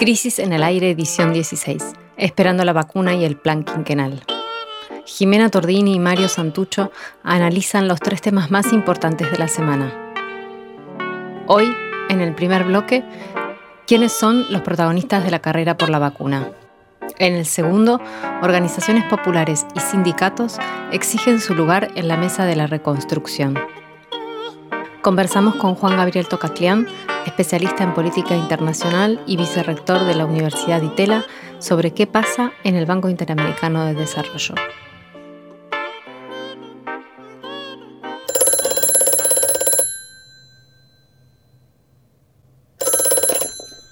[0.00, 1.92] Crisis en el aire, edición 16.
[2.16, 4.22] Esperando la vacuna y el plan quinquenal.
[5.04, 6.90] Jimena Tordini y Mario Santucho
[7.22, 9.92] analizan los tres temas más importantes de la semana.
[11.46, 11.70] Hoy,
[12.08, 13.04] en el primer bloque,
[13.86, 16.50] ¿quiénes son los protagonistas de la carrera por la vacuna?
[17.18, 18.00] En el segundo,
[18.40, 20.56] organizaciones populares y sindicatos
[20.92, 23.58] exigen su lugar en la mesa de la reconstrucción.
[25.02, 26.86] Conversamos con Juan Gabriel Tocatlián,
[27.26, 31.24] especialista en política internacional y vicerrector de la Universidad Itela,
[31.58, 34.54] sobre qué pasa en el Banco Interamericano de Desarrollo.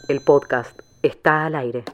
[0.09, 1.85] El podcast está al aire.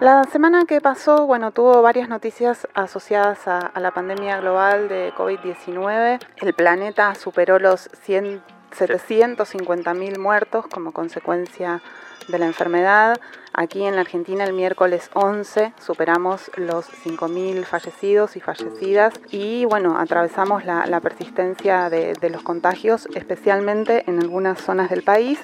[0.00, 6.18] La semana que pasó, bueno, tuvo varias noticias asociadas a, la pandemia global de COVID-19.
[6.40, 11.82] El planeta superó los 750.000 muertos como consecuencia
[12.28, 13.20] de la enfermedad.
[13.52, 19.98] Aquí en la Argentina el miércoles 11 superamos los 5.000 fallecidos y fallecidas y bueno,
[19.98, 25.40] atravesamos la, persistencia de, los contagios, especialmente en algunas zonas del país,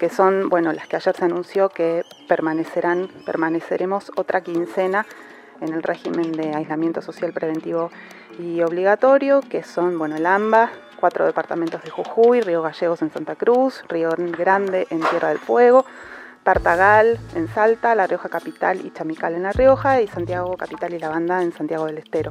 [0.00, 5.06] que son bueno, las que ayer se anunció que permanecerán, permaneceremos otra quincena
[5.60, 7.90] en el régimen de aislamiento social preventivo
[8.40, 13.36] y obligatorio, que son bueno, el AMBA, cuatro departamentos de Jujuy, Río Gallegos en Santa
[13.36, 15.86] Cruz, Río Grande en Tierra del Fuego,
[16.46, 21.00] Tartagal en Salta, La Rioja Capital y Chamical en La Rioja y Santiago Capital y
[21.00, 22.30] La Banda en Santiago del Estero.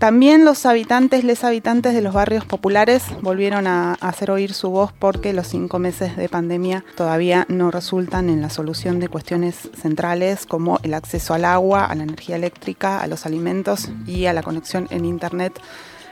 [0.00, 4.92] También los habitantes, les habitantes de los barrios populares volvieron a hacer oír su voz
[4.92, 10.44] porque los cinco meses de pandemia todavía no resultan en la solución de cuestiones centrales
[10.44, 14.42] como el acceso al agua, a la energía eléctrica, a los alimentos y a la
[14.42, 15.60] conexión en Internet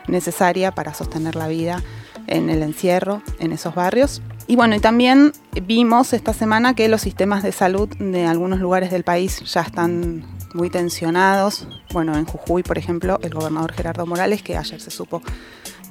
[0.07, 1.83] necesaria para sostener la vida
[2.29, 4.23] en el encierro en esos barrios.
[4.47, 8.91] Y bueno, y también vimos esta semana que los sistemas de salud de algunos lugares
[8.91, 11.67] del país ya están muy tensionados.
[11.93, 15.23] Bueno, en Jujuy, por ejemplo, el gobernador Gerardo Morales, que ayer se supo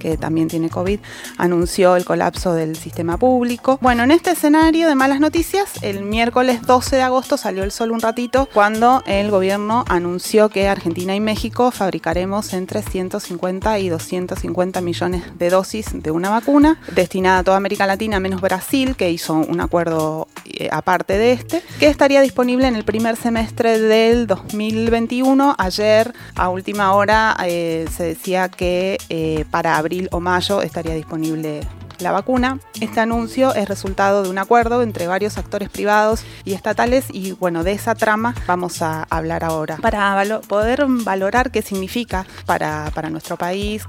[0.03, 0.99] que también tiene COVID,
[1.37, 3.79] anunció el colapso del sistema público.
[3.81, 7.91] Bueno, en este escenario de malas noticias, el miércoles 12 de agosto salió el sol
[7.91, 14.81] un ratito cuando el gobierno anunció que Argentina y México fabricaremos entre 150 y 250
[14.81, 19.35] millones de dosis de una vacuna destinada a toda América Latina, menos Brasil, que hizo
[19.35, 25.55] un acuerdo eh, aparte de este, que estaría disponible en el primer semestre del 2021.
[25.57, 29.77] Ayer, a última hora, eh, se decía que eh, para
[30.11, 31.61] o mayo estaría disponible
[32.03, 32.59] la vacuna.
[32.79, 37.63] Este anuncio es resultado de un acuerdo entre varios actores privados y estatales y bueno,
[37.63, 39.77] de esa trama vamos a hablar ahora.
[39.77, 43.83] Para poder valorar qué significa para, nuestro país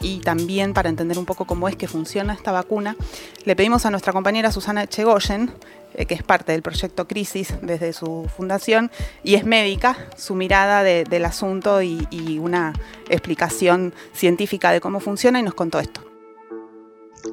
[0.00, 2.96] y también para entender un poco cómo es que funciona esta vacuna,
[3.44, 5.52] le pedimos a nuestra compañera Susana Chegoyen,
[5.94, 8.90] eh, que es parte del proyecto Crisis desde su fundación,
[9.24, 12.72] y es médica, su mirada del asunto y una
[13.08, 16.11] explicación científica de cómo funciona y nos contó esto.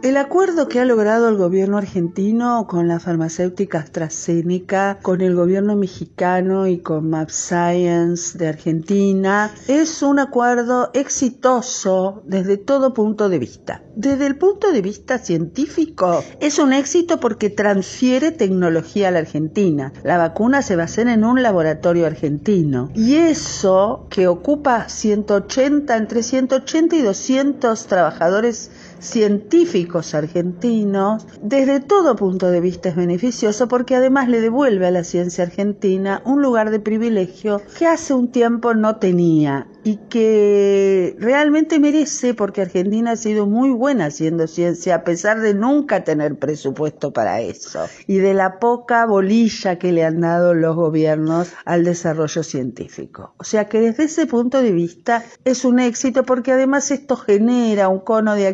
[0.01, 5.75] El acuerdo que ha logrado el gobierno argentino con la farmacéutica AstraZeneca, con el gobierno
[5.75, 13.83] mexicano y con MapScience de Argentina es un acuerdo exitoso desde todo punto de vista.
[13.93, 19.91] Desde el punto de vista científico es un éxito porque transfiere tecnología a la Argentina.
[20.03, 25.97] La vacuna se va a hacer en un laboratorio argentino y eso que ocupa 180
[25.97, 33.95] entre 180 y 200 trabajadores científicos argentinos, desde todo punto de vista es beneficioso porque
[33.95, 38.73] además le devuelve a la ciencia argentina un lugar de privilegio que hace un tiempo
[38.73, 45.03] no tenía y que realmente merece porque Argentina ha sido muy buena haciendo ciencia a
[45.03, 50.21] pesar de nunca tener presupuesto para eso y de la poca bolilla que le han
[50.21, 53.33] dado los gobiernos al desarrollo científico.
[53.37, 57.87] O sea que desde ese punto de vista es un éxito porque además esto genera
[57.89, 58.47] un cono de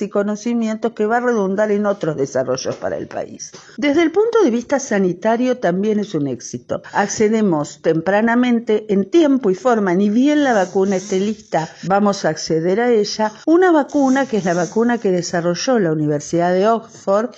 [0.00, 3.50] y conocimientos que va a redundar en otros desarrollos para el país.
[3.76, 6.82] Desde el punto de vista sanitario también es un éxito.
[6.92, 12.80] Accedemos tempranamente en tiempo y forma, ni bien la vacuna esté lista, vamos a acceder
[12.80, 13.32] a ella.
[13.44, 17.30] Una vacuna que es la vacuna que desarrolló la Universidad de Oxford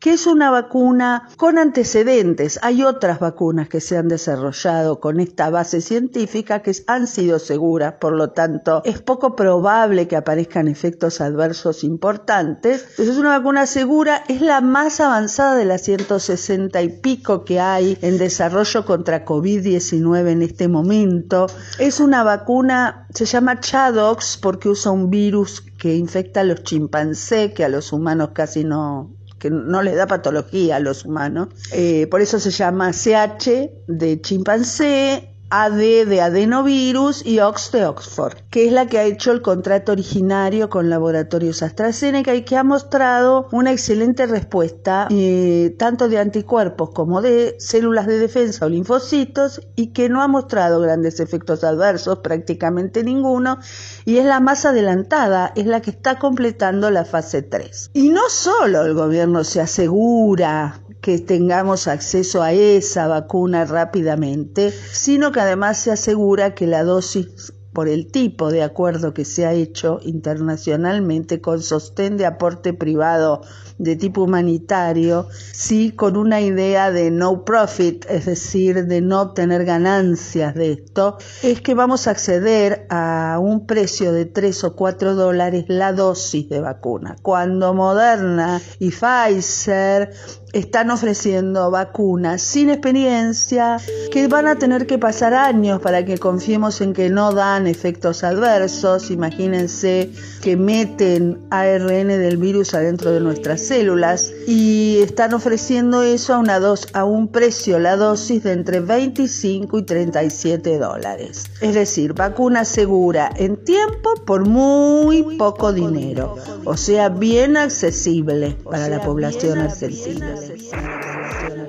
[0.00, 2.58] que es una vacuna con antecedentes.
[2.62, 7.94] Hay otras vacunas que se han desarrollado con esta base científica que han sido seguras,
[8.00, 12.98] por lo tanto es poco probable que aparezcan efectos adversos importantes.
[12.98, 17.98] Es una vacuna segura, es la más avanzada de las 160 y pico que hay
[18.02, 21.46] en desarrollo contra COVID-19 en este momento.
[21.78, 27.54] Es una vacuna se llama Chadox porque usa un virus que infecta a los chimpancés,
[27.54, 31.48] que a los humanos casi no, que no le da patología a los humanos.
[31.72, 38.34] Eh, por eso se llama CH de chimpancé, AD de adenovirus y OX de Oxford,
[38.50, 42.64] que es la que ha hecho el contrato originario con laboratorios AstraZeneca y que ha
[42.64, 49.60] mostrado una excelente respuesta eh, tanto de anticuerpos como de células de defensa o linfocitos
[49.76, 53.58] y que no ha mostrado grandes efectos adversos, prácticamente ninguno,
[54.04, 57.90] y es la más adelantada, es la que está completando la fase 3.
[57.94, 65.30] Y no solo el gobierno se asegura que tengamos acceso a esa vacuna rápidamente, sino
[65.30, 69.52] que además se asegura que la dosis por el tipo de acuerdo que se ha
[69.52, 73.42] hecho internacionalmente con sostén de aporte privado
[73.78, 79.64] de tipo humanitario, sí con una idea de no profit, es decir, de no obtener
[79.64, 85.14] ganancias de esto, es que vamos a acceder a un precio de 3 o 4
[85.14, 90.12] dólares la dosis de vacuna, cuando Moderna y Pfizer
[90.52, 93.76] están ofreciendo vacunas sin experiencia
[94.10, 98.24] que van a tener que pasar años para que confiemos en que no dan efectos
[98.24, 99.10] adversos.
[99.10, 106.38] Imagínense que meten ARN del virus adentro de nuestras células y están ofreciendo eso a,
[106.38, 111.50] una dos, a un precio, la dosis de entre 25 y 37 dólares.
[111.60, 118.88] Es decir, vacuna segura en tiempo por muy poco dinero, o sea, bien accesible para
[118.88, 120.34] la población argentina.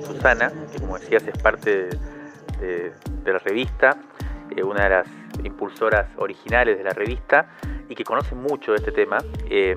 [0.06, 1.88] Susana, que como decías es parte
[2.60, 2.92] de,
[3.24, 3.96] la revista,
[4.56, 5.06] eh, una de las
[5.44, 7.48] impulsoras originales de la revista
[7.88, 9.18] y que conoce mucho de este tema,
[9.48, 9.76] eh,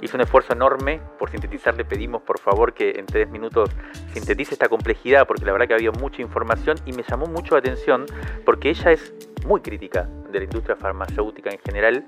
[0.00, 1.76] hizo un esfuerzo enorme por sintetizar.
[1.76, 3.70] Le pedimos por favor que en tres minutos
[4.12, 7.60] sintetice esta complejidad, porque la verdad que había mucha información y me llamó mucho la
[7.60, 8.06] atención
[8.44, 9.12] porque ella es
[9.46, 12.06] muy crítica de la industria farmacéutica en general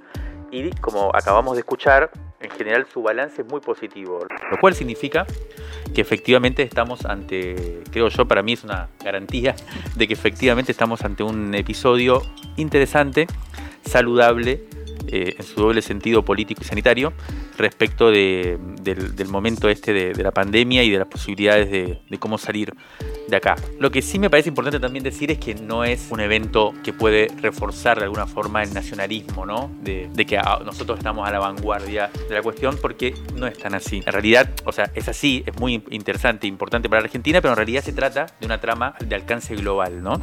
[0.50, 2.10] y como acabamos de escuchar,
[2.40, 5.26] en general su balance es muy positivo, lo cual significa
[5.94, 9.56] que efectivamente estamos ante, creo yo, para mí es una garantía
[9.96, 12.22] de que efectivamente estamos ante un episodio
[12.56, 13.26] interesante,
[13.84, 14.64] saludable,
[15.08, 17.12] eh, en su doble sentido político y sanitario,
[17.56, 18.58] respecto del,
[19.28, 22.74] momento este de, la pandemia y de las posibilidades de, de cómo salir
[23.28, 23.56] de acá.
[23.78, 26.92] Lo que sí me parece importante también decir es que no es un evento que
[26.92, 29.70] puede reforzar de alguna forma el nacionalismo, ¿no?
[29.82, 34.02] De, que nosotros estamos a la vanguardia de la cuestión porque no es tan así.
[34.06, 37.56] En realidad, o sea, es así, es muy interesante e importante para Argentina, pero en
[37.56, 40.20] realidad se trata de una trama de alcance global, ¿no?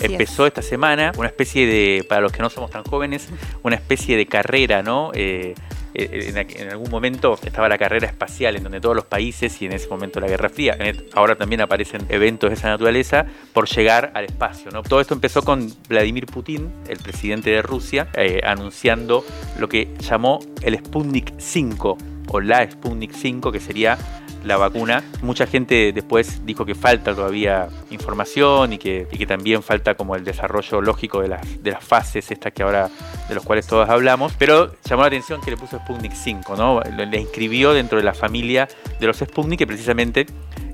[0.00, 3.28] Empezó esta semana una especie de, para los que no somos tan jóvenes,
[3.62, 5.10] una especie de carrera, ¿no?
[5.14, 5.54] Eh,
[5.94, 9.72] eh, en, algún momento estaba la carrera espacial en donde todos los países y en
[9.72, 10.78] ese momento la Guerra Fría,
[11.12, 14.70] ahora también aparecen eventos de esa naturaleza por llegar al espacio.
[14.70, 14.82] ¿no?
[14.82, 19.24] Todo esto empezó con Vladimir Putin, el presidente de Rusia, eh, anunciando
[19.58, 21.98] lo que llamó el Sputnik 5
[22.28, 23.98] o la Sputnik 5, que sería
[24.44, 25.02] la vacuna.
[25.22, 30.24] Mucha gente después dijo que falta todavía información y que, que también falta como el
[30.24, 32.90] desarrollo lógico de las, de las fases estas que ahora
[33.28, 36.80] de los cuales todos hablamos, pero llamó la atención que le puso Sputnik 5, ¿no?
[36.80, 38.68] Le inscribió dentro de la familia
[39.00, 40.26] de los Sputnik que precisamente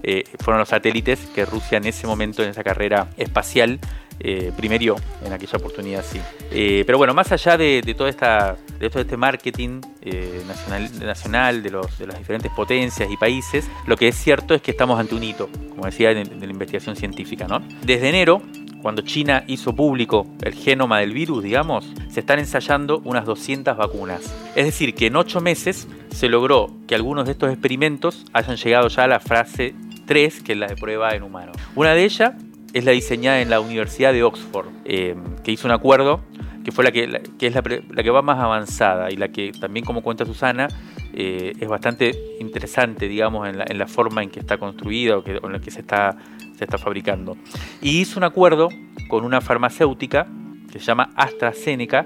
[0.02, 3.78] eh, fueron los satélites que Rusia en ese momento, en esa carrera espacial,
[4.20, 6.20] eh, primero en aquella oportunidad, sí.
[6.50, 11.62] Eh, pero bueno, más allá de, todo esta, de todo este marketing eh, nacional, nacional
[11.62, 14.98] de, los, de las diferentes potencias y países, lo que es cierto es que estamos
[14.98, 17.46] ante un hito, como decía, de, la investigación científica.
[17.46, 17.60] ¿no?
[17.82, 18.42] Desde enero,
[18.82, 24.22] cuando China hizo público el genoma del virus, digamos, se están ensayando unas 200 vacunas.
[24.54, 28.88] Es decir, que en 8 meses se logró que algunos de estos experimentos hayan llegado
[28.88, 29.74] ya a la fase
[30.06, 31.56] 3, que es la de prueba en humanos.
[31.74, 32.32] Una de ellas
[32.78, 36.20] es la diseñada en la Universidad de Oxford, eh, que hizo un acuerdo
[36.64, 39.86] que fue la que, que es la, que va más avanzada y la que también,
[39.86, 40.68] como cuenta Susana,
[41.14, 45.24] eh, es bastante interesante, digamos, en la, en la, forma en que está construida o,
[45.24, 46.18] que, en la que se está,
[46.56, 47.38] se está fabricando.
[47.80, 48.68] Y hizo un acuerdo
[49.08, 50.26] con una farmacéutica
[50.70, 52.04] que se llama AstraZeneca,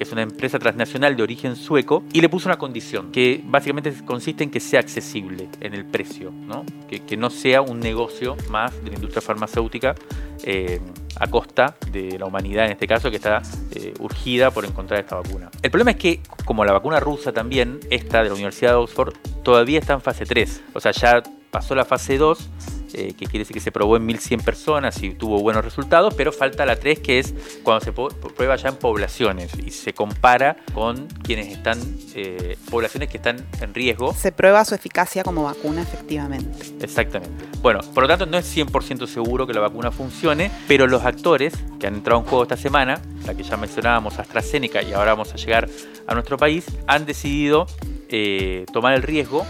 [0.00, 3.92] que es una empresa transnacional de origen sueco, y le puso una condición, que básicamente
[4.06, 6.64] consiste en que sea accesible en el precio, ¿no?
[6.88, 9.94] Que, no sea un negocio más de la industria farmacéutica
[10.42, 10.80] eh,
[11.16, 13.42] a costa de la humanidad, en este caso, que está
[13.72, 15.50] eh, urgida por encontrar esta vacuna.
[15.60, 19.12] El problema es que, como la vacuna rusa también, esta de la Universidad de Oxford,
[19.42, 22.48] todavía está en fase 3, o sea, ya pasó la fase 2
[22.94, 26.32] eh, que quiere decir que se probó en 1.100 personas y tuvo buenos resultados, pero
[26.32, 31.06] falta la 3, que es cuando se prueba ya en poblaciones y se compara con
[31.22, 31.78] quienes están,
[32.14, 34.14] eh, poblaciones que están en riesgo.
[34.14, 36.66] Se prueba su eficacia como vacuna, efectivamente.
[36.80, 37.44] Exactamente.
[37.62, 41.54] Bueno, por lo tanto no es 100% seguro que la vacuna funcione, pero los actores
[41.78, 45.32] que han entrado en juego esta semana, la que ya mencionábamos AstraZeneca y ahora vamos
[45.32, 45.68] a llegar
[46.06, 47.66] a nuestro país, han decidido
[48.08, 49.46] eh, tomar el riesgo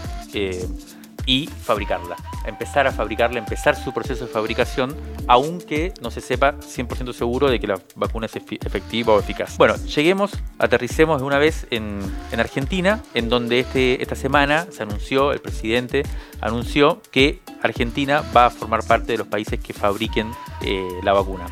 [1.25, 2.15] y fabricarla.
[2.45, 4.95] Empezar a fabricarla, empezar su proceso de fabricación,
[5.27, 9.57] aunque no se sepa 100% seguro de que la vacuna es efectiva o eficaz.
[9.57, 12.01] Bueno, lleguemos, aterricemos de una vez en,
[12.37, 16.03] Argentina, en donde este, esta semana se anunció, el presidente
[16.41, 21.45] anunció que Argentina va a formar parte de los países que fabriquen eh, la vacuna.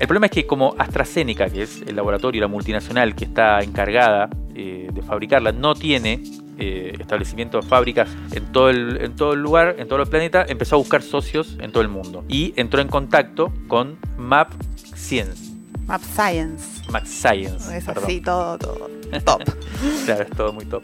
[0.00, 4.30] El problema es que como AstraZeneca, que es el laboratorio, la multinacional que está encargada
[4.54, 6.22] eh, de fabricarla, no tiene
[6.60, 10.76] eh, establecimientos, fábricas en todo, el, en todo el lugar, en todo el planeta, empezó
[10.76, 12.22] a buscar socios en todo el mundo.
[12.28, 14.52] Y entró en contacto con Map
[14.94, 15.52] Science.
[15.86, 16.82] Map Science.
[16.90, 17.74] Map Science.
[17.74, 18.90] Es así, todo, todo
[19.24, 19.42] top.
[20.04, 20.82] claro, es todo muy top.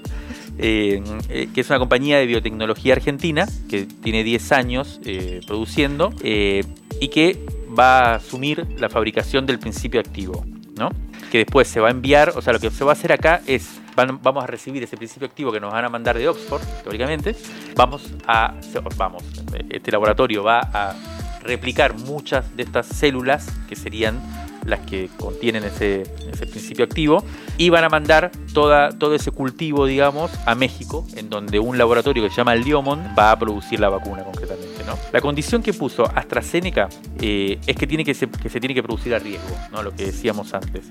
[0.59, 4.99] Eh, eh, que es una compañía de biotecnología argentina que tiene 10 años
[5.47, 7.45] produciendo y que
[7.78, 10.45] va a asumir la fabricación del principio activo,
[10.76, 10.90] ¿no?
[11.30, 13.42] Que después se va a enviar, o sea, lo que se va a hacer acá
[13.47, 17.35] es vamos a recibir ese principio activo que nos van a mandar de Oxford, teóricamente.
[17.75, 18.55] Vamos a,
[18.97, 19.25] vamos,
[19.71, 20.95] este laboratorio va a
[21.43, 24.21] replicar muchas de estas células que serían
[24.67, 26.03] las que contienen ese,
[26.50, 27.25] principio activo
[27.57, 32.23] y van a mandar toda, todo ese cultivo, digamos, a México, en donde un laboratorio
[32.25, 34.85] que se llama Liomon va a producir la vacuna concretamente.
[34.85, 34.99] ¿no?
[35.12, 36.88] La condición que puso AstraZeneca
[37.21, 39.83] eh, es que, tiene que, se, que se tiene que producir a riesgo, ¿no?
[39.83, 40.87] lo que decíamos antes,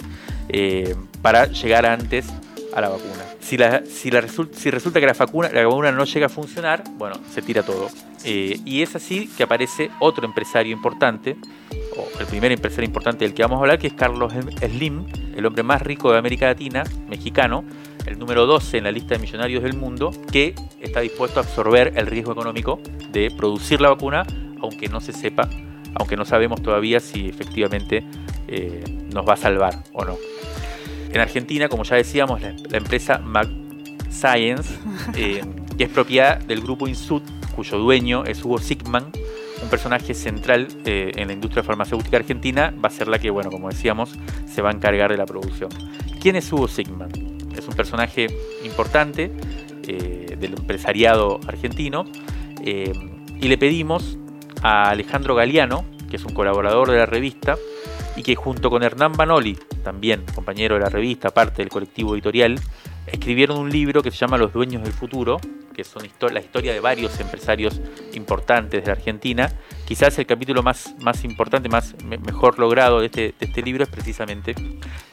[0.49, 2.27] eh, para llegar antes
[2.75, 3.23] a la vacuna.
[3.39, 7.41] Si, la, si, resulta que la vacuna, la vacuna no llega a funcionar, bueno, se
[7.41, 7.87] tira todo.
[8.25, 11.37] Eh, y es así que aparece otro empresario importante,
[11.97, 15.05] o el primer empresario importante del que vamos a hablar, que es Carlos Slim,
[15.35, 17.63] el hombre más rico de América Latina, mexicano,
[18.05, 21.93] el número 12 en la lista de millonarios del mundo, que está dispuesto a absorber
[21.95, 22.79] el riesgo económico
[23.11, 24.25] de producir la vacuna,
[24.61, 25.49] aunque no se sepa,
[25.95, 28.03] aunque no sabemos todavía si efectivamente
[28.47, 30.17] eh, nos va a salvar o no.
[31.15, 33.47] En Argentina, como ya decíamos, la, empresa Mag
[34.09, 34.77] Science,
[35.15, 35.41] eh,
[35.77, 37.21] que es propiedad del grupo Insud,
[37.55, 39.13] cuyo dueño es Hugo Sigman,
[39.63, 43.49] un personaje central eh, en la industria farmacéutica argentina, va a ser la que, bueno,
[43.49, 44.13] como decíamos,
[44.45, 45.69] se va a encargar de la producción.
[46.21, 47.11] ¿Quién es Hugo Sigman?
[47.57, 48.27] Es un personaje
[48.65, 49.31] importante
[49.87, 52.03] eh, del empresariado argentino
[52.61, 54.17] y le pedimos
[54.63, 57.55] a Alejandro Galeano, que es un colaborador de la revista,
[58.15, 62.59] y que junto con Hernán Banoli, también compañero de la revista, parte del colectivo editorial,
[63.07, 65.39] escribieron un libro que se llama Los Dueños del Futuro,
[65.73, 67.81] que son la historia de varios empresarios
[68.13, 69.51] importantes de la Argentina.
[69.85, 74.55] Quizás el capítulo más, más importante, más mejor logrado de este, este, libro es precisamente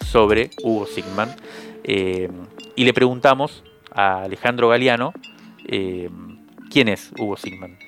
[0.05, 1.35] sobre Hugo Sigman.
[1.83, 2.31] Eh,
[2.77, 5.13] y le preguntamos a Alejandro Galeano
[5.67, 6.09] eh,
[6.71, 7.82] quién es Hugo Sigman.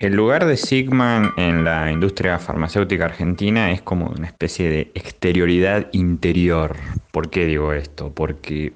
[0.00, 5.88] El lugar de Sigman en la industria farmacéutica argentina es como una especie de exterioridad
[5.92, 6.74] interior.
[7.10, 8.10] ¿Por qué digo esto?
[8.10, 8.72] Porque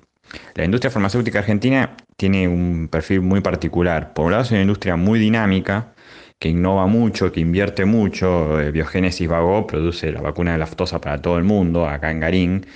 [0.54, 4.12] la industria farmacéutica argentina tiene un perfil muy particular.
[4.12, 5.94] Por un lado es una industria muy dinámica,
[6.38, 8.60] que innova mucho, que invierte mucho.
[8.60, 12.66] Eh, Biogénesis Vago produce la vacuna de laftosa para todo el mundo, acá en Garín.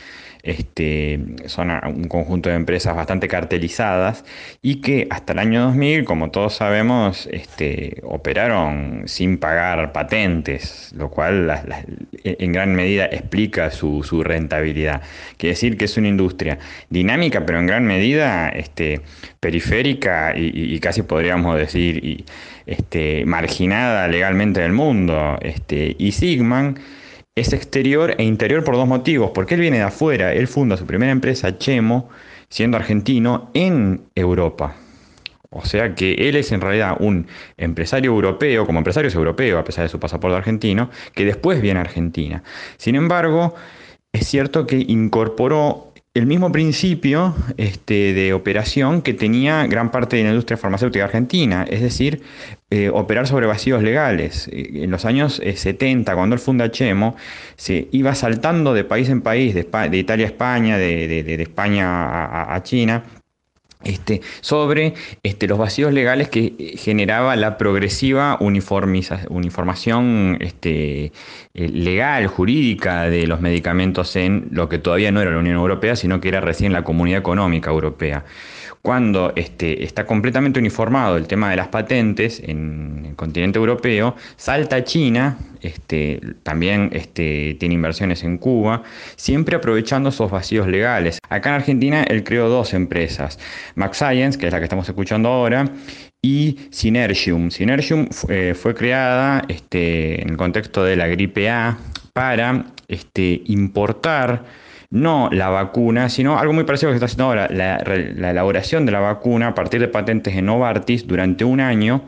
[0.42, 4.24] Este, son un conjunto de empresas bastante cartelizadas
[4.62, 11.10] y que hasta el año 2000, como todos sabemos, este, operaron sin pagar patentes, lo
[11.10, 11.52] cual
[12.24, 15.02] en gran medida explica su, rentabilidad.
[15.36, 16.58] Quiere decir que es una industria
[16.90, 19.00] dinámica, pero en gran medida este,
[19.40, 22.24] periférica y, casi podríamos decir
[23.26, 25.38] marginada legalmente del mundo.
[25.98, 26.78] Y Sigman
[27.38, 30.86] es exterior e interior por dos motivos, porque él viene de afuera, él funda su
[30.86, 32.08] primera empresa, Chemo,
[32.48, 34.76] siendo argentino, en Europa.
[35.50, 37.26] O sea que él es en realidad un
[37.56, 41.78] empresario europeo, como empresario es europeo, a pesar de su pasaporte argentino, que después viene
[41.78, 42.42] a Argentina.
[42.76, 43.54] Sin embargo,
[44.12, 45.87] es cierto que incorporó
[46.18, 51.64] el mismo principio este, de operación que tenía gran parte de la industria farmacéutica argentina,
[51.68, 52.22] es decir,
[52.70, 54.48] eh, operar sobre vacíos legales.
[54.52, 57.16] Eh, en los años 70, eh, cuando él funda Chemo,
[57.56, 59.60] se iba saltando de país en país, de,
[59.96, 63.04] Italia a España, de, España a China,
[63.84, 71.12] este, sobre este, los vacíos legales que generaba la progresiva uniformación este,
[71.54, 75.94] eh, legal, jurídica de los medicamentos en lo que todavía no era la Unión Europea,
[75.94, 78.24] sino que era recién la Comunidad Económica Europea.
[78.82, 84.84] Cuando este, está completamente uniformado el tema de las patentes en el continente europeo, salta
[84.84, 88.82] China, este, también este, tiene inversiones en Cuba,
[89.16, 91.18] siempre aprovechando esos vacíos legales.
[91.28, 93.38] Acá en Argentina él creó dos empresas,
[93.74, 95.64] Max Science, que es la que estamos escuchando ahora,
[96.22, 97.50] y Synergium.
[97.50, 101.78] Synergium eh, fue creada en el contexto de la gripe A
[102.12, 102.66] para
[103.46, 104.44] importar
[104.90, 107.82] no la vacuna, sino algo muy parecido a lo que está haciendo ahora, la,
[108.16, 112.04] la elaboración de la vacuna a partir de patentes en Novartis durante un año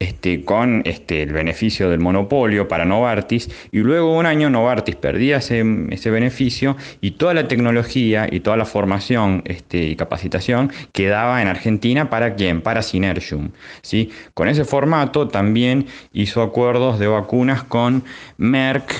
[0.00, 5.38] este, con este, el beneficio del monopolio para Novartis y luego un año Novartis perdía
[5.38, 5.62] ese,
[6.10, 12.10] beneficio y toda la tecnología y toda la formación este, y capacitación quedaba en Argentina
[12.10, 12.60] para quién?
[12.60, 13.52] Para Synergium.
[13.82, 14.10] ¿sí?
[14.34, 18.04] Con ese formato también hizo acuerdos de vacunas con
[18.36, 18.92] Merck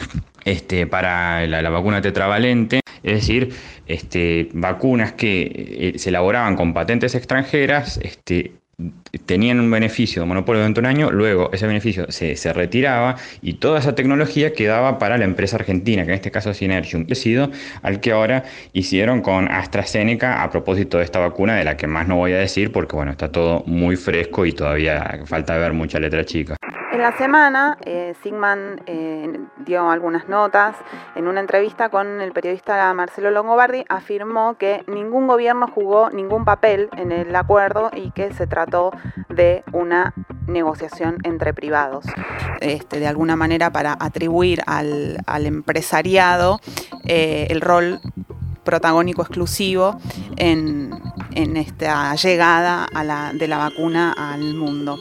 [0.45, 3.51] este, para la, vacuna tetravalente, es decir,
[3.87, 8.53] este, vacunas que eh, se elaboraban con patentes extranjeras, este,
[9.27, 13.79] tenían un beneficio de monopolio durante un año, luego ese beneficio se, retiraba y toda
[13.79, 17.51] esa tecnología quedaba para la empresa argentina, que en este caso es Synergium, sido
[17.83, 22.09] al que ahora hicieron con AstraZeneca a propósito de esta vacuna, de la que más
[22.09, 26.01] no voy a decir porque bueno, está todo muy fresco y todavía falta ver mucha
[26.01, 26.57] letra chica.
[26.95, 30.77] En la semana, eh, Sigman eh, dio algunas notas.
[31.17, 36.89] En una entrevista con el periodista Marcelo Longobardi, afirmó que ningún gobierno jugó ningún papel
[36.97, 38.93] en el acuerdo y que se trató
[39.29, 40.15] de una
[40.47, 42.05] negociación entre privados.
[42.61, 46.61] Este, de alguna manera, para atribuir al, empresariado
[47.03, 47.99] eh, el rol
[48.63, 49.99] protagónico exclusivo
[50.37, 50.93] en,
[51.57, 52.87] esta llegada
[53.33, 55.01] de la vacuna al mundo.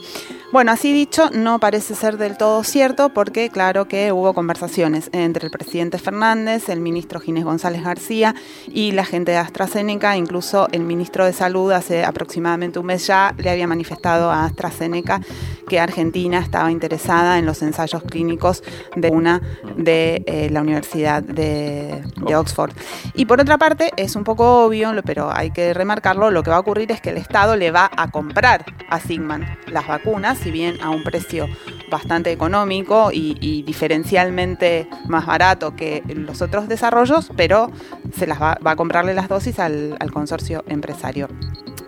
[0.54, 5.46] Bueno, así dicho, no parece ser del todo cierto porque claro que hubo conversaciones entre
[5.46, 8.36] el presidente Fernández, el ministro Ginés González García
[8.68, 13.34] y la gente de AstraZeneca, incluso el ministro de Salud hace aproximadamente un mes ya
[13.36, 15.20] le había manifestado a AstraZeneca
[15.66, 18.62] que Argentina estaba interesada en los ensayos clínicos
[18.94, 19.42] de una
[19.76, 22.70] de eh, la Universidad de, de Oxford.
[23.14, 26.56] Y por otra parte, es un poco obvio, pero hay que remarcarlo, lo que va
[26.56, 30.50] a ocurrir es que el Estado le va a comprar a Sigman las vacunas si
[30.50, 31.48] bien a un precio
[31.90, 37.70] bastante económico y, diferencialmente más barato que los otros desarrollos, pero
[38.14, 41.28] se las va, a comprarle las dosis al, consorcio empresario.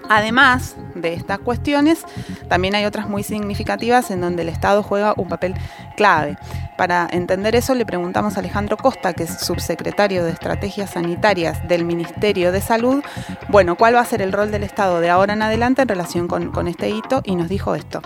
[0.09, 2.05] Además de estas cuestiones,
[2.49, 5.55] también hay otras muy significativas en donde el Estado juega un papel
[5.97, 6.37] clave.
[6.77, 11.85] Para entender eso le preguntamos a Alejandro Costa, que es subsecretario de Estrategias Sanitarias del
[11.85, 13.03] Ministerio de Salud,
[13.49, 16.29] bueno, cuál va a ser el rol del Estado de ahora en adelante en relación
[16.29, 18.03] con, con este hito y nos dijo esto.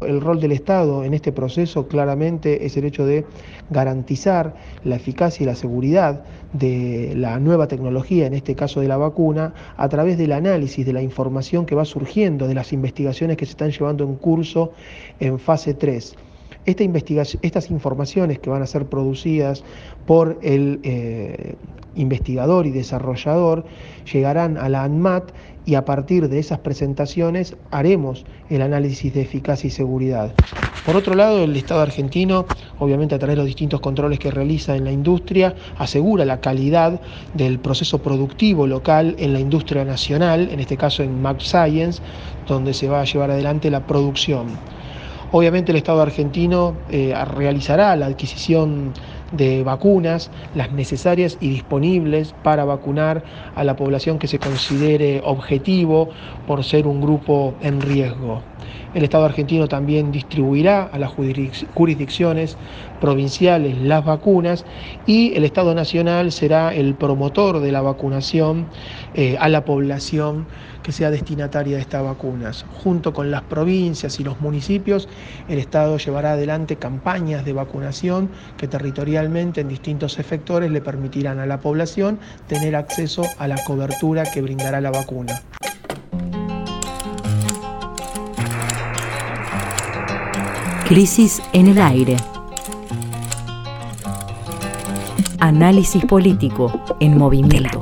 [0.00, 3.26] El rol del Estado en este proceso claramente es el hecho de
[3.68, 8.96] garantizar la eficacia y la seguridad de la nueva tecnología, en este caso de la
[8.96, 13.46] vacuna, a través del análisis de la información que va surgiendo de las investigaciones que
[13.46, 14.72] se están llevando en curso
[15.20, 16.16] en fase 3.
[16.68, 19.64] Esta estas informaciones que van a ser producidas
[20.06, 21.54] por el eh,
[21.94, 23.64] investigador y desarrollador
[24.12, 25.32] llegarán a la ANMAT
[25.64, 30.34] y a partir de esas presentaciones haremos el análisis de eficacia y seguridad.
[30.84, 32.44] Por otro lado, el Estado argentino,
[32.78, 37.00] obviamente a través de los distintos controles que realiza en la industria, asegura la calidad
[37.32, 42.02] del proceso productivo local en la industria nacional, en este caso en Max Science,
[42.46, 44.48] donde se va a llevar adelante la producción.
[45.30, 48.94] Obviamente el Estado argentino eh, realizará la adquisición
[49.32, 53.22] de vacunas, las necesarias y disponibles para vacunar
[53.54, 56.08] a la población que se considere objetivo
[56.46, 58.40] por ser un grupo en riesgo.
[58.94, 62.56] El Estado argentino también distribuirá a las jurisdicciones
[63.00, 64.64] provinciales las vacunas
[65.06, 68.66] y el Estado nacional será el promotor de la vacunación
[69.14, 70.46] eh, a la población
[70.88, 72.64] que sea destinataria de estas vacunas.
[72.82, 75.06] Junto con las provincias y los municipios,
[75.46, 81.44] el Estado llevará adelante campañas de vacunación que territorialmente en distintos efectores le permitirán a
[81.44, 85.42] la población tener acceso a la cobertura que brindará la vacuna.
[90.86, 92.16] Crisis en el aire.
[95.38, 97.80] Análisis político en movimiento.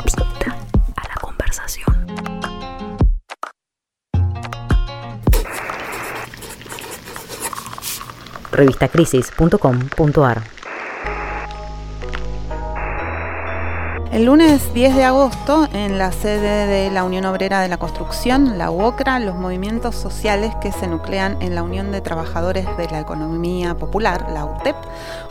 [8.56, 10.42] Revistacrisis.com.ar
[14.12, 18.56] El lunes 10 de agosto, en la sede de la Unión Obrera de la Construcción,
[18.56, 23.00] la UOCRA, los movimientos sociales que se nuclean en la Unión de Trabajadores de la
[23.00, 24.76] Economía Popular, la UTEP,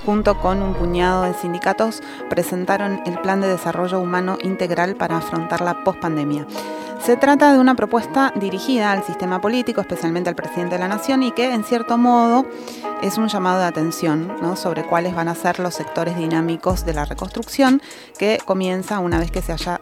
[0.06, 5.62] junto con un puñado de sindicatos, presentaron el Plan de Desarrollo Humano Integral para afrontar
[5.62, 6.46] la pospandemia.
[7.06, 11.22] Se trata de una propuesta dirigida al sistema político, especialmente al presidente de la Nación,
[11.22, 12.48] y que en cierto modo
[13.04, 17.06] es un llamado de atención sobre cuáles van a ser los sectores dinámicos de la
[17.06, 17.80] reconstrucción
[18.18, 19.80] que comienza una vez que se haya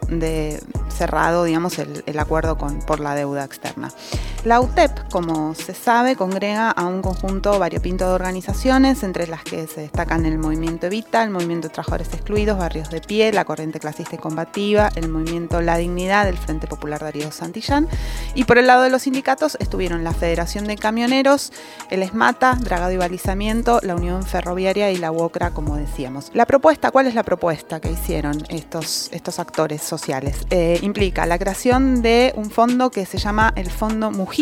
[0.90, 3.90] cerrado digamos, el, acuerdo con, por la deuda externa.
[4.44, 9.68] La UTEP, como se sabe, congrega a un conjunto variopinto de organizaciones, entre las que
[9.68, 13.80] se destacan el movimiento Evita, el movimiento de Trabajadores Excluidos, Barrios de Pie, la Corriente
[13.80, 17.88] Clasista y Combativa, el movimiento La Dignidad, el Frente Popular Darío Santillán.
[18.36, 21.54] Y por el lado de los sindicatos estuvieron la Federación de Camioneros,
[21.90, 26.32] el ESMATA, Dragado y Balizamiento, la Unión Ferroviaria y la UOCRA, como decíamos.
[26.34, 30.38] La propuesta, ¿cuál es la propuesta que hicieron estos, estos actores sociales?
[30.50, 34.34] Eh, implica la creación de un fondo que se llama el Fondo Mujer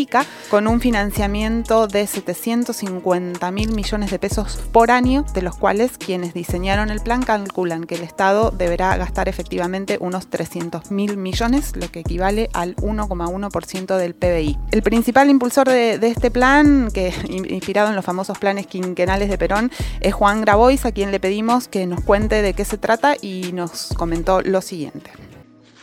[0.49, 6.33] con un financiamiento de 750 mil millones de pesos por año, de los cuales quienes
[6.33, 11.91] diseñaron el plan calculan que el Estado deberá gastar efectivamente unos 300 mil millones, lo
[11.91, 14.57] que equivale al 1,1% del PBI.
[14.71, 19.71] El principal impulsor de, este plan, que inspirado en los famosos planes quinquenales de Perón,
[19.99, 23.51] es Juan Grabois, a quien le pedimos que nos cuente de qué se trata y
[23.53, 25.11] nos comentó lo siguiente.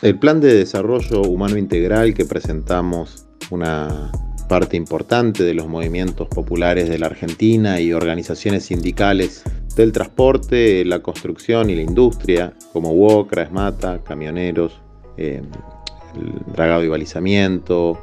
[0.01, 4.11] El plan de desarrollo humano integral que presentamos una
[4.47, 9.43] parte importante de los movimientos populares de la Argentina y organizaciones sindicales
[9.75, 14.81] del transporte, la construcción y la industria, como UOCRA, ESMATA, camioneros,
[15.17, 15.41] eh,
[16.53, 17.99] dragado y balizamiento,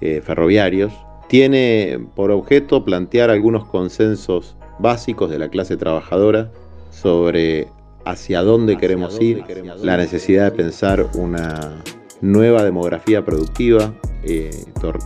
[0.00, 0.92] eh, ferroviarios,
[1.28, 6.50] tiene por objeto plantear algunos consensos básicos de la clase trabajadora
[6.90, 7.68] sobre
[8.04, 9.42] hacia dónde queremos ir,
[9.82, 11.82] la necesidad de pensar una
[12.20, 14.50] nueva demografía productiva, eh,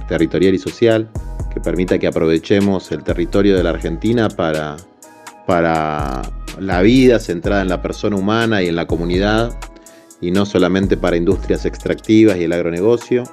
[0.09, 1.09] territorial y social,
[1.53, 4.77] que permita que aprovechemos el territorio de la Argentina para,
[5.47, 6.23] para
[6.59, 9.59] la vida centrada en la persona humana y en la comunidad,
[10.21, 13.25] y no solamente para industrias extractivas y el agronegocio.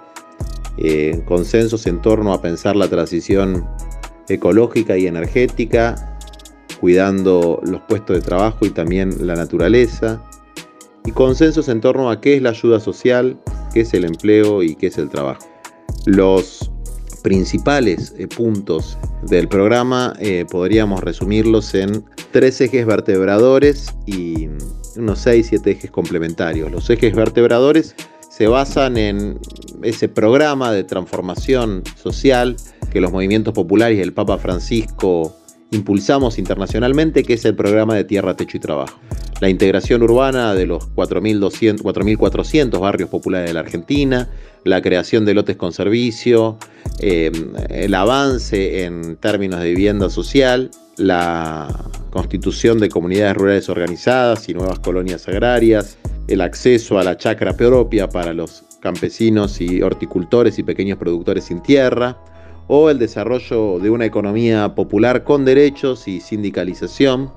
[0.78, 3.66] Eh, consensos en torno a pensar la transición
[4.28, 6.18] ecológica y energética,
[6.80, 10.22] cuidando los puestos de trabajo y también la naturaleza,
[11.06, 13.40] y consensos en torno a qué es la ayuda social,
[13.74, 15.46] qué es el empleo y qué es el trabajo.
[16.06, 16.72] Los
[17.24, 24.50] principales eh, puntos del programa eh, podríamos resumirlos en tres ejes vertebradores y
[24.98, 26.72] unos seis, siete ejes complementarios.
[26.72, 27.96] Los ejes vertebradores
[28.30, 29.40] se basan en
[29.84, 32.56] ese programa de transformación social
[32.92, 35.36] que los movimientos populares y el Papa Francisco
[35.72, 39.00] impulsamos internacionalmente, que es el programa de Tierra, Techo y Trabajo
[39.42, 44.30] la integración urbana de los 4.400 barrios populares de la Argentina,
[44.64, 46.58] la creación de lotes con servicio,
[47.00, 47.32] eh,
[47.70, 51.68] el avance en términos de vivienda social, la
[52.12, 58.08] constitución de comunidades rurales organizadas y nuevas colonias agrarias, el acceso a la chacra propia
[58.08, 62.18] para los campesinos y horticultores y pequeños productores sin tierra,
[62.68, 67.32] o el desarrollo de una economía popular con derechos y sindicalización,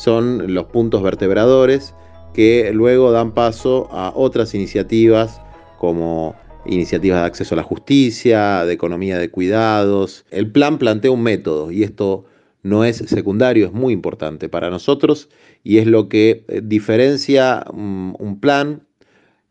[0.00, 1.94] son los puntos vertebradores
[2.32, 5.42] que luego dan paso a otras iniciativas
[5.78, 6.34] como
[6.64, 10.24] iniciativas de acceso a la justicia, de economía de cuidados.
[10.30, 12.24] El plan plantea un método y esto
[12.62, 15.28] no es secundario, es muy importante para nosotros
[15.64, 18.86] y es lo que eh, diferencia mm, un plan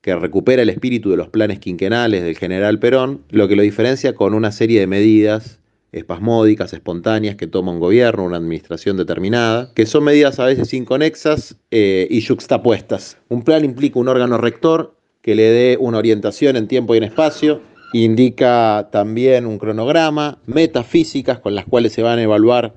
[0.01, 4.15] que recupera el espíritu de los planes quinquenales del general Perón, lo que lo diferencia
[4.15, 5.58] con una serie de medidas
[5.91, 11.55] espasmódicas, espontáneas que toma un gobierno, una administración determinada, que son medidas a veces inconexas
[11.71, 13.17] eh, y juxtapuestas.
[13.29, 17.03] Un plan implica un órgano rector que le dé una orientación en tiempo y en
[17.03, 17.61] espacio,
[17.93, 22.73] indica también un cronograma, metas físicas con las cuales se van a evaluar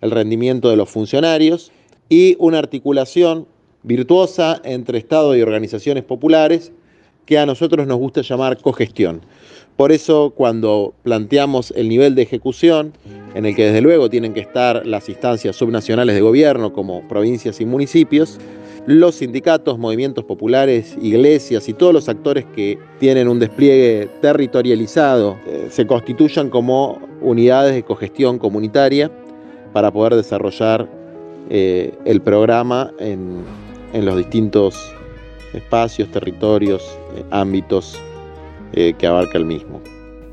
[0.00, 1.72] el rendimiento de los funcionarios
[2.08, 3.46] y una articulación
[3.82, 6.72] virtuosa entre Estado y organizaciones populares
[7.24, 9.22] que a nosotros nos gusta llamar cogestión.
[9.76, 12.94] Por eso cuando planteamos el nivel de ejecución,
[13.34, 17.60] en el que desde luego tienen que estar las instancias subnacionales de gobierno como provincias
[17.60, 18.38] y municipios,
[18.86, 25.66] los sindicatos, movimientos populares, iglesias y todos los actores que tienen un despliegue territorializado eh,
[25.70, 29.10] se constituyan como unidades de cogestión comunitaria
[29.72, 30.88] para poder desarrollar
[31.50, 33.44] eh, el programa en,
[33.92, 34.92] los distintos
[35.52, 36.82] espacios, territorios,
[37.16, 37.98] eh, ámbitos
[38.76, 39.80] eh, que abarca el mismo.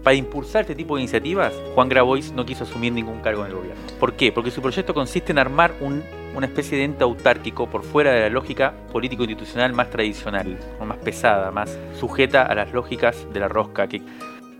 [0.03, 3.56] Para impulsar este tipo de iniciativas, Juan Grabois no quiso asumir ningún cargo en el
[3.56, 3.82] gobierno.
[4.01, 4.34] ¿Por qué?
[4.34, 8.29] Porque su proyecto consiste en armar una especie de ente autárquico por fuera de la
[8.29, 13.88] lógica político-institucional más tradicional, más pesada, más sujeta a las lógicas de la rosca,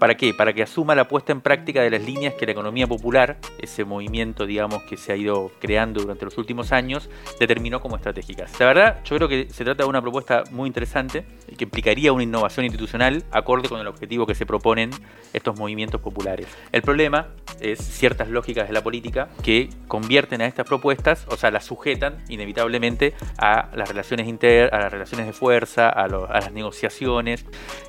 [0.04, 0.34] ¿Para qué?
[0.34, 3.86] Para que asuma la puesta en práctica de las líneas que la economía popular, ese
[3.86, 8.52] movimiento, digamos, que se ha ido creando durante los últimos años, determinó como estratégicas.
[8.60, 11.24] La verdad, yo creo que se trata de una propuesta muy interesante
[11.58, 14.90] que implicaría una innovación institucional acorde con el objetivo que se proponen
[15.32, 16.48] estos movimientos populares.
[16.74, 17.30] El problema
[17.62, 22.26] es ciertas lógicas de la política que convierten a estas propuestas, o sea, las sujetan
[22.28, 27.46] inevitablemente a las relaciones inter, a las relaciones de fuerza, a, las negociaciones.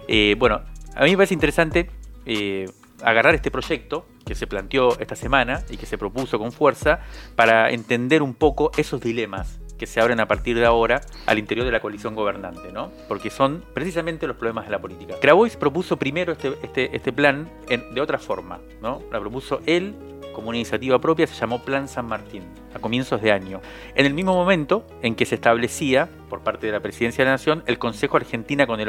[0.06, 0.60] Eh, bueno,
[0.94, 2.70] a mí me parece interesante eh,
[3.02, 7.00] agarrar este proyecto que se planteó esta semana y que se propuso con fuerza
[7.36, 11.66] para entender un poco esos dilemas que se abren a partir de ahora al interior
[11.66, 12.92] de la coalición gobernante, ¿no?
[13.08, 15.16] Porque son precisamente los problemas de la política.
[15.20, 19.02] Grabois propuso primero este, este, este plan de otra forma, ¿no?
[19.10, 19.94] La propuso él
[20.34, 22.42] como una iniciativa propia, se llamó Plan San Martín,
[22.74, 23.62] a comienzos de año,
[23.94, 27.34] en el mismo momento en que se establecía, por parte de la Presidencia de la
[27.34, 28.82] Nación, el Consejo Argentina contra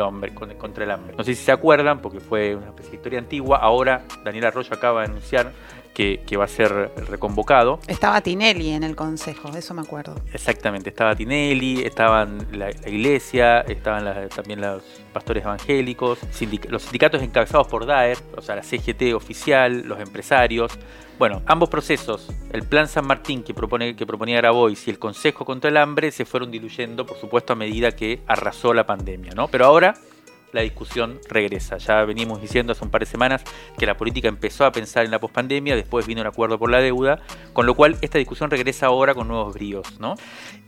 [0.83, 1.15] el hambre.
[1.17, 4.73] No sé si se acuerdan, porque fue una especie de historia antigua, ahora Daniel Arroyo
[4.73, 5.53] acaba de anunciar
[5.95, 7.79] que, va a ser reconvocado.
[7.87, 10.15] Estaba Tinelli en el consejo, eso me acuerdo.
[10.33, 16.19] Exactamente, estaba Tinelli, estaban la, iglesia, estaban también los pastores evangélicos,
[16.69, 20.77] los sindicatos encabezados por DAER, o sea, la CGT oficial, los empresarios.
[21.17, 25.45] Bueno, ambos procesos, el Plan San Martín que, propone, que proponía Grabois y el Consejo
[25.45, 29.47] contra el Hambre, se fueron diluyendo, por supuesto, a medida que arrasó la pandemia, ¿no?
[29.47, 29.93] Pero ahora
[30.51, 31.77] la discusión regresa.
[31.77, 33.43] Ya venimos diciendo hace un par de semanas
[33.77, 36.79] que la política empezó a pensar en la pospandemia, después vino el acuerdo por la
[36.79, 37.19] deuda,
[37.53, 39.99] con lo cual esta discusión regresa ahora con nuevos bríos.
[39.99, 40.15] ¿no?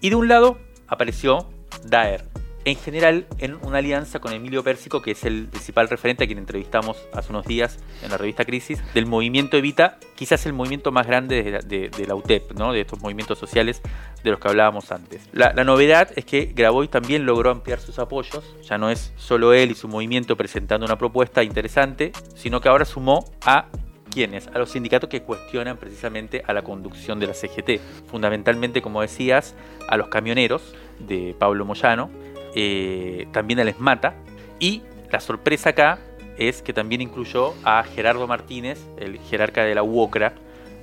[0.02, 1.50] Y de un lado apareció
[1.84, 2.24] Daer,
[2.68, 6.38] en general en una alianza con Emilio Pérsico, que es el principal referente a quien
[6.38, 11.08] entrevistamos hace unos días en la revista Crisis, del movimiento Evita, quizás el movimiento más
[11.08, 13.82] grande de la, UTEP, de estos movimientos sociales
[14.22, 15.30] de los que hablábamos antes.
[15.32, 19.72] La, novedad es que Grabois también logró ampliar sus apoyos, ya no es solo él
[19.72, 23.68] y su movimiento presentando una propuesta interesante, sino que ahora sumó a
[24.12, 29.02] quienes, a los sindicatos que cuestionan precisamente a la conducción de la CGT, fundamentalmente, como
[29.02, 29.56] decías,
[29.88, 32.10] a los camioneros de Pablo Moyano,
[32.56, 34.16] eh, también al ESMATA,
[34.60, 34.82] y
[35.12, 36.00] la sorpresa acá
[36.38, 40.34] es que también incluyó a Gerardo Martínez, el jerarca de la UOCRA,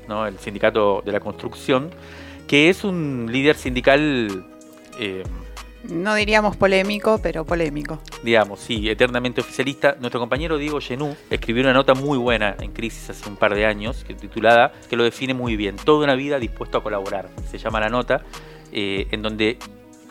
[0.09, 0.27] ¿no?
[0.27, 1.91] el sindicato de la construcción,
[2.47, 4.47] que es un líder sindical...
[4.99, 5.23] Eh,
[5.91, 8.01] no diríamos polémico, pero polémico.
[8.23, 9.97] Digamos, sí, eternamente oficialista.
[10.01, 13.67] Nuestro compañero Diego Genú escribió una nota muy buena en Crisis hace un par de
[13.67, 15.77] años, que, titulada, que lo define muy bien.
[15.77, 18.23] Toda una vida dispuesto a colaborar, se llama la nota,
[18.73, 19.59] eh, en donde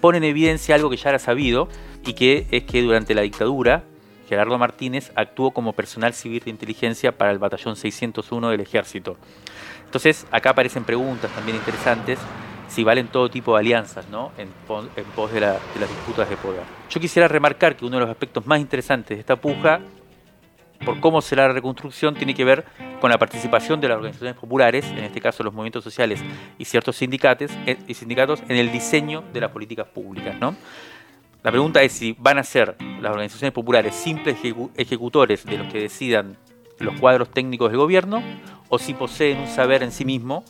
[0.04, 1.70] pone en evidencia algo que ya era sabido
[2.06, 3.86] y que es que durante la dictadura
[4.28, 9.16] Gerardo Martínez actuó como personal civil de inteligencia para el batallón 601 del ejército.
[9.86, 12.20] Entonces, acá aparecen preguntas también interesantes
[12.68, 14.34] si valen todo tipo de alianzas ¿no?
[14.38, 15.46] en, pos de, de
[15.80, 16.64] las disputas de poder.
[16.90, 19.80] Yo quisiera remarcar que uno de los aspectos más interesantes de esta puja
[20.84, 22.66] por cómo será la reconstrucción tiene que ver
[23.02, 26.22] con la participación de las organizaciones populares, en este caso los movimientos sociales
[26.58, 30.36] y ciertos sindicatos, eh, y sindicatos en el diseño de las políticas públicas.
[30.40, 30.56] ¿no?
[31.44, 34.38] La pregunta es si van a ser las organizaciones populares simples
[34.76, 36.38] ejecutores de los que decidan
[36.80, 38.24] los cuadros técnicos del gobierno
[38.70, 40.44] o si poseen un saber en sí mismo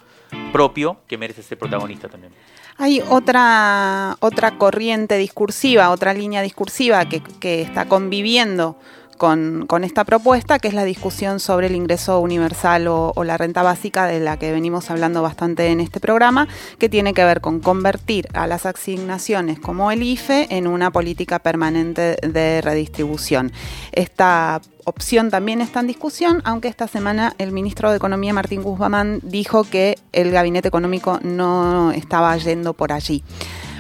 [0.52, 2.34] propio que merece ser protagonista también.
[2.78, 8.78] Hay otra, otra corriente discursiva, otra línea discursiva que, que está conviviendo
[9.18, 14.06] con, esta propuesta, que es la discusión sobre el ingreso universal o, la renta básica
[14.06, 16.48] de la que venimos hablando bastante en este programa,
[16.78, 21.40] que tiene que ver con convertir a las asignaciones como el IFE en una política
[21.40, 23.52] permanente de redistribución.
[23.92, 29.20] Esta opción también está en discusión, aunque esta semana el ministro de Economía Martín Guzmán
[29.24, 33.24] dijo que el gabinete económico no estaba yendo por allí.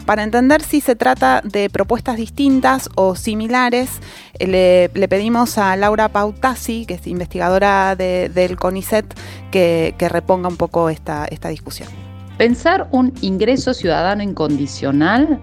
[0.05, 4.01] Para entender si se trata de propuestas distintas o similares,
[4.39, 9.05] le, pedimos a Laura Pautasi, que es investigadora del CONICET,
[9.51, 11.87] que, reponga un poco esta, esta discusión.
[12.37, 15.39] Pensar un ingreso ciudadano incondicional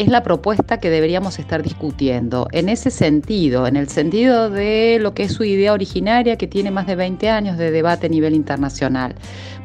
[0.00, 2.48] es la propuesta que deberíamos estar discutiendo.
[2.52, 6.70] En ese sentido, en el sentido de lo que es su idea originaria, que tiene
[6.70, 9.14] más de 20 años de debate a nivel internacional.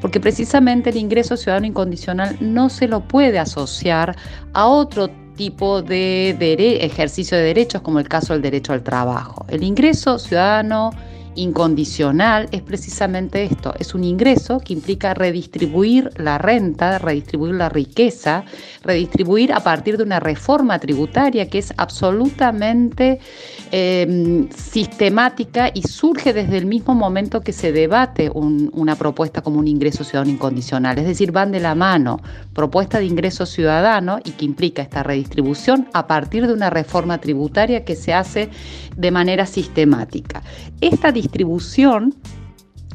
[0.01, 4.15] Porque precisamente el ingreso ciudadano incondicional no se lo puede asociar
[4.53, 6.31] a otro tipo de
[6.81, 9.45] ejercicio de derechos, como el caso del derecho al trabajo.
[9.49, 10.91] El ingreso ciudadano
[11.35, 18.45] incondicional es precisamente esto, es un ingreso que implica redistribuir la renta, redistribuir la riqueza,
[18.83, 23.19] redistribuir a partir de una reforma tributaria que es absolutamente
[23.71, 29.67] em, sistemática y surge desde el mismo momento que se debate una propuesta como un
[29.67, 32.19] ingreso ciudadano incondicional, es decir, van de la mano
[32.53, 37.83] propuesta de ingreso ciudadano y que implica esta redistribución a partir de una reforma tributaria
[37.83, 38.49] que se hace
[38.95, 40.41] de manera sistemática.
[40.81, 42.13] Esta redistribución